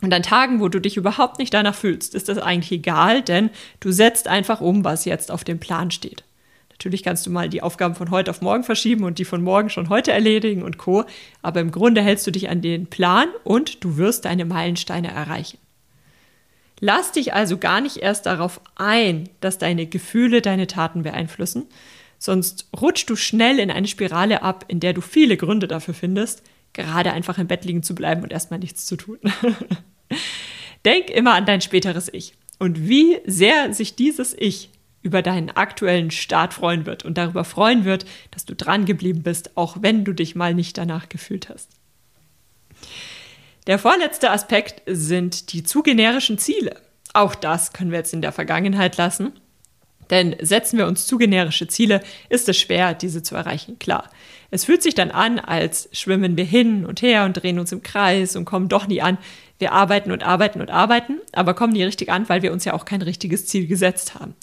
Und 0.02 0.14
an 0.14 0.24
Tagen, 0.24 0.60
wo 0.60 0.70
du 0.70 0.80
dich 0.80 0.98
überhaupt 0.98 1.40
nicht 1.40 1.54
danach 1.54 1.76
fühlst, 1.76 2.16
ist 2.16 2.30
das 2.30 2.38
eigentlich 2.38 2.72
egal, 2.72 3.22
denn 3.22 3.50
du 3.80 3.92
setzt 3.92 4.28
einfach 4.28 4.62
um, 4.62 4.84
was 4.84 5.06
jetzt 5.06 5.32
auf 5.32 5.44
dem 5.44 5.60
Plan 5.60 5.92
steht. 5.92 6.24
Natürlich 6.70 7.02
kannst 7.02 7.26
du 7.26 7.32
mal 7.32 7.50
die 7.50 7.64
Aufgaben 7.64 7.96
von 7.96 8.12
heute 8.12 8.30
auf 8.30 8.42
morgen 8.42 8.64
verschieben 8.64 9.04
und 9.04 9.18
die 9.18 9.26
von 9.26 9.42
morgen 9.42 9.72
schon 9.72 9.90
heute 9.90 10.12
erledigen 10.12 10.62
und 10.62 10.78
Co. 10.78 11.06
Aber 11.42 11.60
im 11.60 11.72
Grunde 11.72 12.04
hältst 12.04 12.28
du 12.28 12.32
dich 12.32 12.50
an 12.50 12.62
den 12.62 12.86
Plan 12.86 13.28
und 13.44 13.84
du 13.84 13.98
wirst 13.98 14.26
deine 14.26 14.46
Meilensteine 14.46 15.10
erreichen. 15.10 15.58
Lass 16.80 17.12
dich 17.12 17.34
also 17.34 17.58
gar 17.58 17.82
nicht 17.82 17.98
erst 17.98 18.28
darauf 18.28 18.62
ein, 18.76 19.30
dass 19.42 19.58
deine 19.58 19.88
Gefühle 19.88 20.44
deine 20.44 20.68
Taten 20.68 21.02
beeinflussen, 21.02 21.66
sonst 22.20 22.70
rutschst 22.80 23.10
du 23.10 23.16
schnell 23.16 23.58
in 23.58 23.72
eine 23.72 23.88
Spirale 23.88 24.44
ab, 24.44 24.66
in 24.68 24.80
der 24.80 24.94
du 24.94 25.02
viele 25.02 25.38
Gründe 25.38 25.68
dafür 25.68 25.96
findest, 25.96 26.44
gerade 26.78 27.12
einfach 27.12 27.38
im 27.38 27.48
Bett 27.48 27.66
liegen 27.66 27.84
zu 27.84 27.94
bleiben 27.94 28.24
und 28.24 28.32
erstmal 28.32 28.60
nichts 28.60 28.86
zu 28.86 28.96
tun. 28.96 29.20
Denk 30.86 31.10
immer 31.10 31.34
an 31.34 31.46
dein 31.46 31.60
späteres 31.60 32.08
Ich 32.14 32.34
und 32.60 32.88
wie 32.88 33.20
sehr 33.26 33.74
sich 33.74 33.96
dieses 33.96 34.34
Ich 34.34 34.70
über 35.02 35.22
deinen 35.22 35.50
aktuellen 35.50 36.12
Start 36.12 36.54
freuen 36.54 36.86
wird 36.86 37.04
und 37.04 37.18
darüber 37.18 37.44
freuen 37.44 37.84
wird, 37.84 38.06
dass 38.32 38.46
du 38.46 38.56
dran 38.56 38.86
geblieben 38.86 39.24
bist, 39.24 39.58
auch 39.58 39.78
wenn 39.82 40.06
du 40.06 40.14
dich 40.14 40.36
mal 40.36 40.54
nicht 40.54 40.78
danach 40.78 41.10
gefühlt 41.10 41.50
hast. 41.50 41.72
Der 43.68 43.80
vorletzte 43.80 44.32
Aspekt 44.32 44.82
sind 44.86 45.52
die 45.52 45.64
zu 45.64 45.84
generischen 45.84 46.38
Ziele. 46.38 46.76
Auch 47.14 47.36
das 47.36 47.74
können 47.74 47.92
wir 47.92 47.98
jetzt 47.98 48.14
in 48.14 48.22
der 48.22 48.32
Vergangenheit 48.32 48.98
lassen. 48.98 49.34
Denn 50.10 50.36
setzen 50.40 50.78
wir 50.78 50.88
uns 50.88 51.06
zu 51.06 51.18
generische 51.18 51.68
Ziele, 51.68 52.02
ist 52.30 52.48
es 52.50 52.58
schwer, 52.58 52.94
diese 52.94 53.24
zu 53.24 53.36
erreichen. 53.36 53.80
Klar. 53.80 54.10
Es 54.50 54.66
fühlt 54.66 54.82
sich 54.82 54.96
dann 54.96 55.12
an, 55.12 55.40
als 55.40 55.90
schwimmen 55.92 56.38
wir 56.38 56.46
hin 56.46 56.86
und 56.86 57.02
her 57.02 57.26
und 57.26 57.34
drehen 57.34 57.60
uns 57.60 57.72
im 57.74 57.84
Kreis 57.84 58.36
und 58.36 58.46
kommen 58.46 58.70
doch 58.70 58.88
nie 58.88 59.02
an. 59.02 59.18
Wir 59.60 59.74
arbeiten 59.74 60.12
und 60.12 60.24
arbeiten 60.24 60.62
und 60.62 60.72
arbeiten, 60.72 61.20
aber 61.34 61.54
kommen 61.54 61.74
nie 61.74 61.84
richtig 61.84 62.10
an, 62.10 62.30
weil 62.30 62.42
wir 62.42 62.54
uns 62.54 62.64
ja 62.64 62.74
auch 62.74 62.86
kein 62.86 63.02
richtiges 63.02 63.46
Ziel 63.48 63.68
gesetzt 63.68 64.16
haben. 64.16 64.36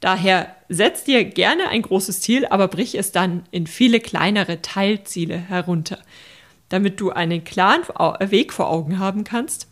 Daher 0.00 0.54
setz 0.68 1.04
dir 1.04 1.24
gerne 1.24 1.68
ein 1.68 1.82
großes 1.82 2.20
Ziel, 2.20 2.46
aber 2.46 2.68
brich 2.68 2.96
es 2.96 3.10
dann 3.10 3.44
in 3.50 3.66
viele 3.66 4.00
kleinere 4.00 4.60
Teilziele 4.60 5.36
herunter, 5.36 5.98
damit 6.68 7.00
du 7.00 7.10
einen 7.10 7.42
klaren 7.42 7.82
Weg 8.30 8.52
vor 8.52 8.68
Augen 8.68 8.98
haben 8.98 9.24
kannst 9.24 9.66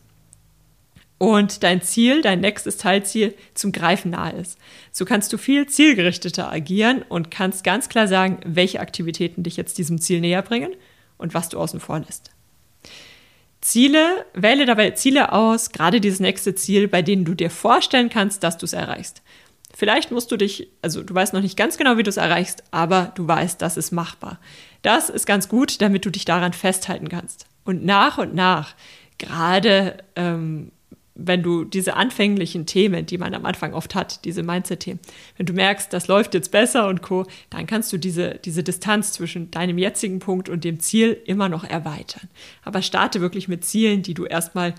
und 1.18 1.62
dein 1.62 1.82
Ziel, 1.82 2.20
dein 2.20 2.40
nächstes 2.40 2.76
Teilziel 2.76 3.34
zum 3.54 3.72
Greifen 3.72 4.10
nahe 4.10 4.32
ist. 4.32 4.58
So 4.92 5.04
kannst 5.04 5.32
du 5.32 5.38
viel 5.38 5.66
zielgerichteter 5.66 6.50
agieren 6.50 7.02
und 7.08 7.30
kannst 7.30 7.64
ganz 7.64 7.88
klar 7.88 8.06
sagen, 8.06 8.40
welche 8.44 8.80
Aktivitäten 8.80 9.42
dich 9.42 9.56
jetzt 9.56 9.78
diesem 9.78 10.00
Ziel 10.00 10.20
näher 10.20 10.42
bringen 10.42 10.72
und 11.16 11.34
was 11.34 11.48
du 11.48 11.58
außen 11.58 11.80
vor 11.80 12.00
lässt. 12.00 12.30
Ziele, 13.62 14.26
wähle 14.34 14.66
dabei 14.66 14.90
Ziele 14.90 15.32
aus, 15.32 15.70
gerade 15.70 16.00
dieses 16.00 16.20
nächste 16.20 16.54
Ziel, 16.54 16.86
bei 16.86 17.02
denen 17.02 17.24
du 17.24 17.34
dir 17.34 17.50
vorstellen 17.50 18.10
kannst, 18.10 18.42
dass 18.42 18.58
du 18.58 18.66
es 18.66 18.74
erreichst. 18.74 19.22
Vielleicht 19.74 20.10
musst 20.10 20.30
du 20.30 20.36
dich, 20.36 20.68
also 20.82 21.02
du 21.02 21.14
weißt 21.14 21.34
noch 21.34 21.42
nicht 21.42 21.56
ganz 21.56 21.76
genau, 21.76 21.96
wie 21.98 22.02
du 22.02 22.10
es 22.10 22.16
erreichst, 22.16 22.62
aber 22.70 23.12
du 23.14 23.26
weißt, 23.26 23.60
das 23.60 23.76
ist 23.76 23.90
machbar. 23.90 24.38
Das 24.82 25.10
ist 25.10 25.26
ganz 25.26 25.48
gut, 25.48 25.80
damit 25.82 26.04
du 26.04 26.10
dich 26.10 26.24
daran 26.24 26.52
festhalten 26.52 27.08
kannst. 27.08 27.46
Und 27.64 27.84
nach 27.84 28.18
und 28.18 28.34
nach, 28.34 28.74
gerade 29.18 29.98
ähm, 30.14 30.70
wenn 31.16 31.42
du 31.42 31.64
diese 31.64 31.96
anfänglichen 31.96 32.66
Themen, 32.66 33.06
die 33.06 33.18
man 33.18 33.34
am 33.34 33.46
Anfang 33.46 33.72
oft 33.72 33.94
hat, 33.94 34.24
diese 34.24 34.42
Mindset-Themen, 34.42 35.00
wenn 35.36 35.46
du 35.46 35.54
merkst, 35.54 35.92
das 35.92 36.08
läuft 36.08 36.34
jetzt 36.34 36.50
besser 36.50 36.88
und 36.88 37.02
co., 37.02 37.24
dann 37.50 37.66
kannst 37.66 37.92
du 37.92 37.96
diese, 37.96 38.38
diese 38.44 38.62
Distanz 38.62 39.12
zwischen 39.12 39.50
deinem 39.50 39.78
jetzigen 39.78 40.18
Punkt 40.18 40.48
und 40.48 40.64
dem 40.64 40.78
Ziel 40.78 41.16
immer 41.24 41.48
noch 41.48 41.64
erweitern. 41.64 42.28
Aber 42.62 42.82
starte 42.82 43.20
wirklich 43.20 43.48
mit 43.48 43.64
Zielen, 43.64 44.02
die 44.02 44.14
du 44.14 44.26
erstmal 44.26 44.74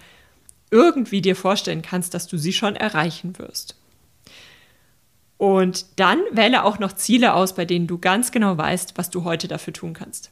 irgendwie 0.69 1.21
dir 1.21 1.35
vorstellen 1.35 1.81
kannst, 1.81 2.13
dass 2.13 2.27
du 2.27 2.37
sie 2.37 2.53
schon 2.53 2.75
erreichen 2.75 3.39
wirst. 3.39 3.75
Und 5.37 5.85
dann 5.97 6.19
wähle 6.31 6.63
auch 6.63 6.79
noch 6.79 6.93
Ziele 6.93 7.33
aus, 7.33 7.55
bei 7.55 7.65
denen 7.65 7.87
du 7.87 7.97
ganz 7.97 8.31
genau 8.31 8.57
weißt, 8.57 8.97
was 8.97 9.09
du 9.09 9.23
heute 9.23 9.47
dafür 9.47 9.73
tun 9.73 9.93
kannst. 9.93 10.31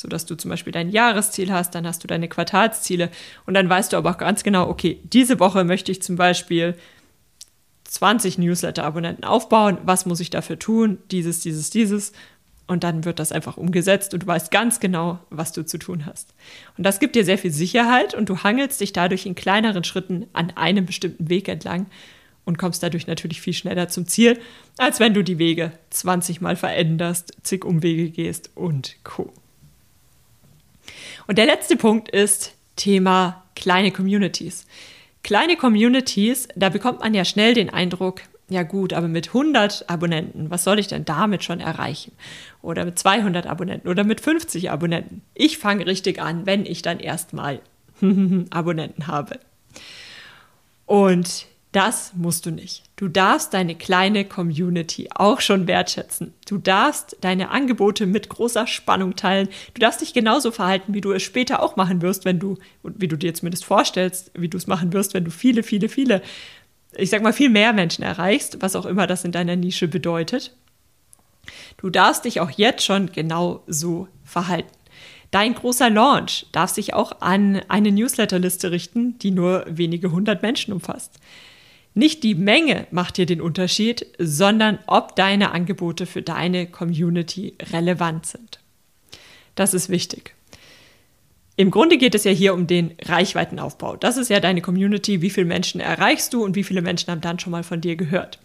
So 0.00 0.08
dass 0.08 0.24
du 0.24 0.34
zum 0.34 0.50
Beispiel 0.50 0.72
dein 0.72 0.88
Jahresziel 0.88 1.52
hast, 1.52 1.74
dann 1.74 1.86
hast 1.86 2.02
du 2.02 2.08
deine 2.08 2.28
Quartalsziele 2.28 3.10
und 3.44 3.54
dann 3.54 3.68
weißt 3.68 3.92
du 3.92 3.98
aber 3.98 4.10
auch 4.10 4.18
ganz 4.18 4.42
genau, 4.42 4.68
okay, 4.68 4.98
diese 5.04 5.38
Woche 5.40 5.62
möchte 5.64 5.92
ich 5.92 6.00
zum 6.00 6.16
Beispiel 6.16 6.74
20 7.84 8.38
Newsletter-Abonnenten 8.38 9.24
aufbauen. 9.24 9.78
Was 9.84 10.06
muss 10.06 10.20
ich 10.20 10.30
dafür 10.30 10.58
tun? 10.58 10.98
Dieses, 11.10 11.40
dieses, 11.40 11.68
dieses. 11.70 12.12
Und 12.66 12.82
dann 12.84 13.04
wird 13.04 13.18
das 13.18 13.32
einfach 13.32 13.56
umgesetzt 13.56 14.14
und 14.14 14.22
du 14.22 14.26
weißt 14.28 14.50
ganz 14.50 14.80
genau, 14.80 15.18
was 15.28 15.52
du 15.52 15.66
zu 15.66 15.76
tun 15.76 16.06
hast. 16.06 16.32
Und 16.78 16.84
das 16.84 17.00
gibt 17.00 17.16
dir 17.16 17.24
sehr 17.24 17.36
viel 17.36 17.50
Sicherheit 17.50 18.14
und 18.14 18.28
du 18.28 18.38
hangelst 18.38 18.80
dich 18.80 18.92
dadurch 18.92 19.26
in 19.26 19.34
kleineren 19.34 19.84
Schritten 19.84 20.28
an 20.32 20.52
einem 20.52 20.86
bestimmten 20.86 21.28
Weg 21.28 21.48
entlang 21.48 21.86
und 22.44 22.58
kommst 22.58 22.82
dadurch 22.82 23.06
natürlich 23.06 23.40
viel 23.40 23.54
schneller 23.54 23.88
zum 23.88 24.06
Ziel, 24.06 24.38
als 24.78 25.00
wenn 25.00 25.12
du 25.12 25.24
die 25.24 25.38
Wege 25.38 25.72
20 25.90 26.40
Mal 26.40 26.56
veränderst, 26.56 27.34
zig 27.42 27.64
Umwege 27.64 28.08
gehst 28.10 28.50
und 28.54 28.96
Co. 29.02 29.32
Und 31.26 31.38
der 31.38 31.46
letzte 31.46 31.76
Punkt 31.76 32.08
ist 32.08 32.54
Thema 32.76 33.44
kleine 33.54 33.90
Communities. 33.90 34.66
Kleine 35.22 35.56
Communities, 35.56 36.48
da 36.56 36.70
bekommt 36.70 37.00
man 37.00 37.14
ja 37.14 37.24
schnell 37.24 37.54
den 37.54 37.70
Eindruck, 37.70 38.22
ja 38.48 38.64
gut, 38.64 38.92
aber 38.92 39.06
mit 39.06 39.28
100 39.28 39.88
Abonnenten, 39.88 40.50
was 40.50 40.64
soll 40.64 40.78
ich 40.78 40.88
denn 40.88 41.04
damit 41.04 41.44
schon 41.44 41.60
erreichen? 41.60 42.12
Oder 42.62 42.84
mit 42.84 42.98
200 42.98 43.46
Abonnenten 43.46 43.88
oder 43.88 44.02
mit 44.02 44.20
50 44.20 44.70
Abonnenten. 44.70 45.22
Ich 45.34 45.58
fange 45.58 45.86
richtig 45.86 46.20
an, 46.20 46.46
wenn 46.46 46.66
ich 46.66 46.82
dann 46.82 46.98
erstmal 46.98 47.60
Abonnenten 48.50 49.06
habe. 49.06 49.38
Und 50.86 51.46
das 51.72 52.12
musst 52.16 52.46
du 52.46 52.50
nicht. 52.50 52.82
Du 52.96 53.06
darfst 53.06 53.54
deine 53.54 53.76
kleine 53.76 54.24
Community 54.24 55.08
auch 55.14 55.40
schon 55.40 55.68
wertschätzen. 55.68 56.34
Du 56.48 56.58
darfst 56.58 57.16
deine 57.20 57.50
Angebote 57.50 58.06
mit 58.06 58.28
großer 58.28 58.66
Spannung 58.66 59.14
teilen. 59.14 59.48
Du 59.74 59.80
darfst 59.80 60.00
dich 60.00 60.12
genauso 60.12 60.50
verhalten, 60.50 60.94
wie 60.94 61.00
du 61.00 61.12
es 61.12 61.22
später 61.22 61.62
auch 61.62 61.76
machen 61.76 62.02
wirst, 62.02 62.24
wenn 62.24 62.40
du, 62.40 62.58
und 62.82 63.00
wie 63.00 63.06
du 63.06 63.16
dir 63.16 63.34
zumindest 63.34 63.64
vorstellst, 63.64 64.32
wie 64.34 64.48
du 64.48 64.58
es 64.58 64.66
machen 64.66 64.92
wirst, 64.92 65.14
wenn 65.14 65.24
du 65.24 65.30
viele, 65.30 65.62
viele, 65.62 65.88
viele, 65.88 66.22
ich 66.96 67.10
sag 67.10 67.22
mal, 67.22 67.32
viel 67.32 67.50
mehr 67.50 67.72
Menschen 67.72 68.02
erreichst, 68.02 68.60
was 68.60 68.74
auch 68.74 68.86
immer 68.86 69.06
das 69.06 69.24
in 69.24 69.32
deiner 69.32 69.54
Nische 69.54 69.86
bedeutet. 69.86 70.56
Du 71.76 71.88
darfst 71.88 72.24
dich 72.24 72.40
auch 72.40 72.50
jetzt 72.50 72.84
schon 72.84 73.12
genau 73.12 73.62
so 73.68 74.08
verhalten. 74.24 74.70
Dein 75.30 75.54
großer 75.54 75.88
Launch 75.88 76.46
darf 76.50 76.70
sich 76.70 76.94
auch 76.94 77.20
an 77.20 77.62
eine 77.68 77.92
Newsletterliste 77.92 78.72
richten, 78.72 79.16
die 79.20 79.30
nur 79.30 79.64
wenige 79.68 80.10
hundert 80.10 80.42
Menschen 80.42 80.72
umfasst. 80.72 81.20
Nicht 81.94 82.22
die 82.22 82.34
Menge 82.34 82.86
macht 82.90 83.16
hier 83.16 83.26
den 83.26 83.40
Unterschied, 83.40 84.06
sondern 84.18 84.78
ob 84.86 85.16
deine 85.16 85.50
Angebote 85.50 86.06
für 86.06 86.22
deine 86.22 86.66
Community 86.66 87.54
relevant 87.72 88.26
sind. 88.26 88.60
Das 89.56 89.74
ist 89.74 89.88
wichtig. 89.88 90.34
Im 91.60 91.70
Grunde 91.70 91.98
geht 91.98 92.14
es 92.14 92.24
ja 92.24 92.30
hier 92.30 92.54
um 92.54 92.66
den 92.66 92.94
Reichweitenaufbau. 93.04 93.96
Das 93.96 94.16
ist 94.16 94.30
ja 94.30 94.40
deine 94.40 94.62
Community. 94.62 95.20
Wie 95.20 95.28
viele 95.28 95.44
Menschen 95.44 95.78
erreichst 95.78 96.32
du 96.32 96.42
und 96.42 96.56
wie 96.56 96.64
viele 96.64 96.80
Menschen 96.80 97.10
haben 97.10 97.20
dann 97.20 97.38
schon 97.38 97.50
mal 97.50 97.64
von 97.64 97.82
dir 97.82 97.96
gehört? 97.96 98.38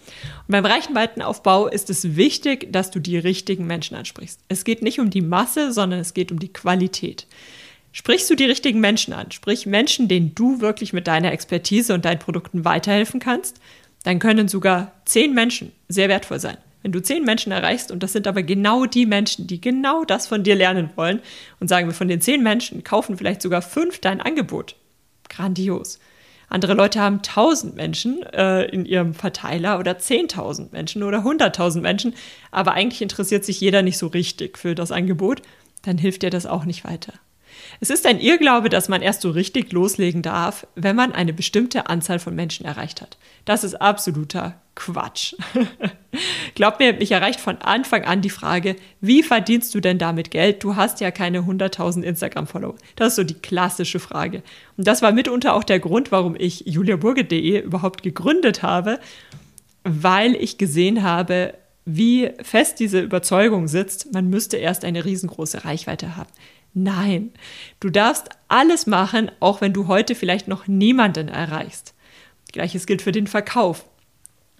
Und 0.47 0.51
beim 0.51 0.65
Reichweitenaufbau 0.65 1.67
ist 1.67 1.89
es 1.89 2.17
wichtig, 2.17 2.73
dass 2.73 2.91
du 2.91 2.99
die 2.99 3.17
richtigen 3.17 3.67
Menschen 3.67 3.95
ansprichst. 3.95 4.41
Es 4.49 4.65
geht 4.65 4.81
nicht 4.81 4.99
um 4.99 5.11
die 5.11 5.21
Masse, 5.21 5.71
sondern 5.71 6.01
es 6.01 6.13
geht 6.13 6.29
um 6.33 6.39
die 6.39 6.51
Qualität. 6.51 7.25
Sprichst 7.97 8.29
du 8.29 8.35
die 8.35 8.43
richtigen 8.43 8.81
Menschen 8.81 9.13
an, 9.13 9.31
sprich 9.31 9.65
Menschen, 9.65 10.09
denen 10.09 10.35
du 10.35 10.59
wirklich 10.59 10.91
mit 10.91 11.07
deiner 11.07 11.31
Expertise 11.31 11.93
und 11.93 12.03
deinen 12.03 12.19
Produkten 12.19 12.65
weiterhelfen 12.65 13.21
kannst, 13.21 13.61
dann 14.03 14.19
können 14.19 14.49
sogar 14.49 14.91
zehn 15.05 15.33
Menschen 15.33 15.71
sehr 15.87 16.09
wertvoll 16.09 16.41
sein. 16.41 16.57
Wenn 16.81 16.91
du 16.91 17.01
zehn 17.01 17.23
Menschen 17.23 17.53
erreichst 17.53 17.91
und 17.91 18.03
das 18.03 18.11
sind 18.11 18.27
aber 18.27 18.43
genau 18.43 18.85
die 18.85 19.05
Menschen, 19.05 19.47
die 19.47 19.61
genau 19.61 20.03
das 20.03 20.27
von 20.27 20.43
dir 20.43 20.55
lernen 20.55 20.89
wollen 20.97 21.21
und 21.61 21.69
sagen 21.69 21.87
wir 21.87 21.93
von 21.93 22.09
den 22.09 22.19
zehn 22.19 22.43
Menschen 22.43 22.83
kaufen 22.83 23.17
vielleicht 23.17 23.41
sogar 23.41 23.61
fünf 23.61 23.99
dein 23.99 24.19
Angebot. 24.19 24.75
Grandios. 25.29 25.99
Andere 26.49 26.73
Leute 26.73 26.99
haben 26.99 27.21
tausend 27.21 27.77
Menschen 27.77 28.23
äh, 28.23 28.65
in 28.65 28.85
ihrem 28.85 29.13
Verteiler 29.13 29.79
oder 29.79 29.99
zehntausend 29.99 30.73
Menschen 30.73 31.01
oder 31.01 31.23
hunderttausend 31.23 31.81
Menschen, 31.81 32.13
aber 32.51 32.73
eigentlich 32.73 33.01
interessiert 33.01 33.45
sich 33.45 33.61
jeder 33.61 33.83
nicht 33.83 33.97
so 33.97 34.07
richtig 34.07 34.57
für 34.57 34.75
das 34.75 34.91
Angebot, 34.91 35.41
dann 35.83 35.97
hilft 35.97 36.23
dir 36.23 36.29
das 36.29 36.45
auch 36.45 36.65
nicht 36.65 36.83
weiter. 36.83 37.13
Es 37.79 37.89
ist 37.89 38.05
ein 38.05 38.19
Irrglaube, 38.19 38.69
dass 38.69 38.89
man 38.89 39.01
erst 39.01 39.21
so 39.21 39.29
richtig 39.29 39.71
loslegen 39.71 40.21
darf, 40.21 40.67
wenn 40.75 40.95
man 40.95 41.11
eine 41.11 41.33
bestimmte 41.33 41.87
Anzahl 41.89 42.19
von 42.19 42.35
Menschen 42.35 42.65
erreicht 42.65 43.01
hat. 43.01 43.17
Das 43.45 43.63
ist 43.63 43.75
absoluter 43.75 44.59
Quatsch. 44.75 45.35
Glaub 46.55 46.79
mir, 46.79 46.93
mich 46.93 47.11
erreicht 47.11 47.39
von 47.39 47.57
Anfang 47.57 48.03
an 48.03 48.21
die 48.21 48.29
Frage, 48.29 48.75
wie 49.01 49.23
verdienst 49.23 49.73
du 49.73 49.79
denn 49.79 49.97
damit 49.97 50.31
Geld? 50.31 50.63
Du 50.63 50.75
hast 50.75 50.99
ja 50.99 51.11
keine 51.11 51.39
100.000 51.39 52.03
Instagram-Follower. 52.03 52.75
Das 52.95 53.09
ist 53.09 53.15
so 53.15 53.23
die 53.23 53.35
klassische 53.35 53.99
Frage. 53.99 54.43
Und 54.77 54.87
das 54.87 55.01
war 55.01 55.11
mitunter 55.11 55.53
auch 55.53 55.63
der 55.63 55.79
Grund, 55.79 56.11
warum 56.11 56.35
ich 56.37 56.61
juliaburge.de 56.65 57.61
überhaupt 57.61 58.03
gegründet 58.03 58.63
habe, 58.63 58.99
weil 59.83 60.35
ich 60.35 60.57
gesehen 60.57 61.03
habe, 61.03 61.53
wie 61.85 62.31
fest 62.41 62.79
diese 62.79 62.99
Überzeugung 62.99 63.67
sitzt, 63.67 64.11
man 64.11 64.29
müsste 64.29 64.57
erst 64.57 64.83
eine 64.83 65.05
riesengroße 65.05 65.65
Reichweite 65.65 66.17
haben. 66.17 66.29
Nein, 66.77 67.31
du 67.79 67.89
darfst 67.89 68.27
alles 68.49 68.85
machen, 68.85 69.31
auch 69.39 69.61
wenn 69.61 69.71
du 69.71 69.87
heute 69.87 70.13
vielleicht 70.13 70.49
noch 70.49 70.67
niemanden 70.67 71.29
erreichst. 71.29 71.93
Gleiches 72.51 72.85
gilt 72.85 73.01
für 73.01 73.13
den 73.13 73.27
Verkauf. 73.27 73.85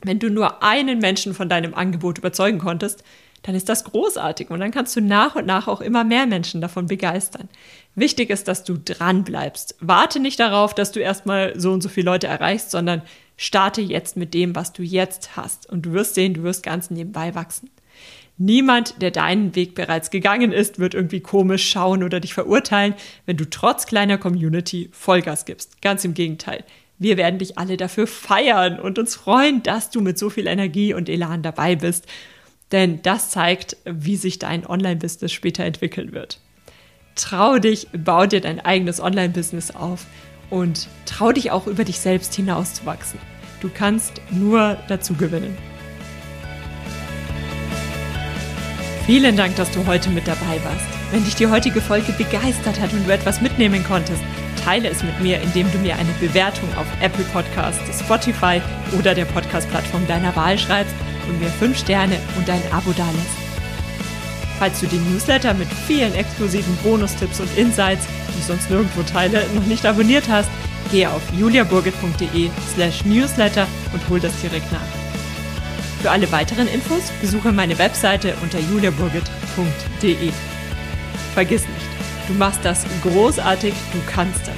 Wenn 0.02 0.20
du 0.20 0.30
nur 0.30 0.64
einen 0.64 1.00
Menschen 1.00 1.34
von 1.34 1.50
deinem 1.50 1.74
Angebot 1.74 2.18
überzeugen 2.18 2.60
konntest, 2.60 3.04
dann 3.44 3.54
ist 3.54 3.68
das 3.68 3.84
großartig 3.84 4.50
und 4.50 4.62
dann 4.62 4.72
kannst 4.72 4.96
du 4.96 5.02
nach 5.02 5.36
und 5.36 5.46
nach 5.46 5.68
auch 5.68 5.82
immer 5.82 6.06
mehr 6.06 6.26
Menschen 6.26 6.62
davon 6.62 6.88
begeistern. 6.88 7.50
Wichtig 7.96 8.30
ist, 8.30 8.48
dass 8.48 8.64
du 8.64 8.78
dran 8.78 9.26
bleibst. 9.26 9.76
Warte 9.82 10.22
nicht 10.22 10.40
darauf, 10.40 10.74
dass 10.74 10.94
du 10.94 11.02
erstmal 11.02 11.60
so 11.60 11.74
und 11.74 11.82
so 11.82 11.90
viele 11.90 12.06
Leute 12.06 12.28
erreichst, 12.28 12.72
sondern 12.72 13.02
starte 13.36 13.82
jetzt 13.82 14.16
mit 14.16 14.34
dem, 14.34 14.56
was 14.56 14.72
du 14.72 14.84
jetzt 14.84 15.36
hast 15.36 15.70
und 15.70 15.86
du 15.86 15.92
wirst 15.92 16.16
sehen, 16.16 16.34
du 16.34 16.44
wirst 16.44 16.64
ganz 16.64 16.90
nebenbei 16.90 17.36
wachsen. 17.36 17.70
Niemand, 18.38 19.02
der 19.02 19.12
deinen 19.12 19.56
Weg 19.56 19.76
bereits 19.76 20.10
gegangen 20.10 20.52
ist, 20.52 20.78
wird 20.78 20.94
irgendwie 20.94 21.22
komisch 21.22 21.70
schauen 21.70 22.04
oder 22.04 22.20
dich 22.20 22.34
verurteilen, 22.34 22.94
wenn 23.26 23.38
du 23.38 23.50
trotz 23.50 23.86
kleiner 23.86 24.18
Community 24.18 24.90
Vollgas 24.92 25.46
gibst. 25.46 25.82
Ganz 25.82 26.04
im 26.04 26.14
Gegenteil. 26.14 26.66
Wir 26.98 27.16
werden 27.18 27.40
dich 27.40 27.58
alle 27.58 27.78
dafür 27.78 28.08
feiern 28.08 28.80
und 28.80 29.00
uns 29.00 29.16
freuen, 29.16 29.64
dass 29.64 29.90
du 29.90 30.02
mit 30.02 30.18
so 30.18 30.30
viel 30.30 30.48
Energie 30.48 30.94
und 30.94 31.08
Elan 31.08 31.44
dabei 31.44 31.76
bist. 31.76 32.08
Denn 32.72 33.02
das 33.04 33.30
zeigt, 33.30 33.78
wie 33.86 34.18
sich 34.18 34.40
dein 34.40 34.66
Online-Business 34.66 35.32
später 35.32 35.64
entwickeln 35.64 36.14
wird. 36.14 36.40
Trau 37.16 37.60
dich, 37.60 37.88
bau 37.94 38.26
dir 38.26 38.42
dein 38.42 38.60
eigenes 38.60 39.00
Online-Business 39.00 39.72
auf 39.72 40.06
und 40.50 40.90
trau 41.06 41.32
dich 41.32 41.52
auch 41.52 41.68
über 41.68 41.86
dich 41.86 42.00
selbst 42.00 42.34
hinauszuwachsen. 42.34 43.20
Du 43.62 43.70
kannst 43.74 44.22
nur 44.32 44.78
dazu 44.88 45.14
gewinnen. 45.14 45.56
Vielen 49.06 49.38
Dank, 49.38 49.56
dass 49.56 49.70
du 49.70 49.86
heute 49.86 50.10
mit 50.10 50.28
dabei 50.28 50.60
warst. 50.64 50.88
Wenn 51.12 51.24
dich 51.24 51.36
die 51.36 51.46
heutige 51.46 51.80
Folge 51.80 52.12
begeistert 52.14 52.80
hat 52.80 52.92
und 52.92 53.08
du 53.08 53.14
etwas 53.14 53.40
mitnehmen 53.40 53.84
konntest, 53.84 54.22
teile 54.64 54.90
es 54.90 55.04
mit 55.04 55.22
mir, 55.22 55.40
indem 55.42 55.72
du 55.72 55.78
mir 55.78 55.96
eine 55.96 56.12
Bewertung 56.20 56.68
auf 56.76 56.88
Apple 57.02 57.24
Podcasts, 57.26 58.00
Spotify 58.00 58.60
oder 58.98 59.14
der 59.14 59.26
Podcast-Plattform 59.26 60.08
deiner 60.08 60.36
Wahl 60.36 60.58
schreibst 60.58 60.96
und 61.28 61.40
mir 61.40 61.50
5 61.50 61.78
Sterne 61.78 62.18
und 62.36 62.50
ein 62.50 62.64
Abo 62.72 62.94
dalässt. 62.94 63.38
Falls 64.58 64.80
du 64.80 64.88
den 64.88 65.14
Newsletter 65.14 65.54
mit 65.54 65.68
vielen 65.86 66.16
exklusiven 66.16 66.76
Bonustipps 66.78 67.40
und 67.40 67.56
Insights, 67.58 68.08
die 68.34 68.40
ich 68.40 68.46
sonst 68.46 68.72
nirgendwo 68.72 69.04
teile, 69.04 69.46
noch 69.54 69.66
nicht 69.66 69.86
abonniert 69.86 70.28
hast, 70.30 70.50
gehe 70.92 71.10
auf 71.12 71.22
juliaburgit.de 71.38 72.50
slash 72.74 73.06
newsletter 73.06 73.68
und 73.94 74.10
hol 74.10 74.20
das 74.20 74.34
direkt 74.42 74.72
nach. 74.72 75.05
Für 76.06 76.12
alle 76.12 76.32
weiteren 76.32 76.68
Infos 76.68 77.10
besuche 77.20 77.52
meine 77.52 77.80
Webseite 77.80 78.36
unter 78.44 78.60
juliaburgit.de. 78.60 80.32
Vergiss 81.34 81.62
nicht, 81.64 81.88
du 82.28 82.36
machst 82.36 82.60
das 82.62 82.86
großartig, 83.02 83.74
du 83.92 84.00
kannst 84.06 84.42
das. 84.42 84.54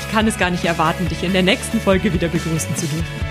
Ich 0.00 0.10
kann 0.10 0.26
es 0.26 0.38
gar 0.38 0.48
nicht 0.48 0.64
erwarten, 0.64 1.06
dich 1.10 1.22
in 1.24 1.34
der 1.34 1.42
nächsten 1.42 1.78
Folge 1.78 2.14
wieder 2.14 2.28
begrüßen 2.28 2.74
zu 2.74 2.86
dürfen. 2.86 3.29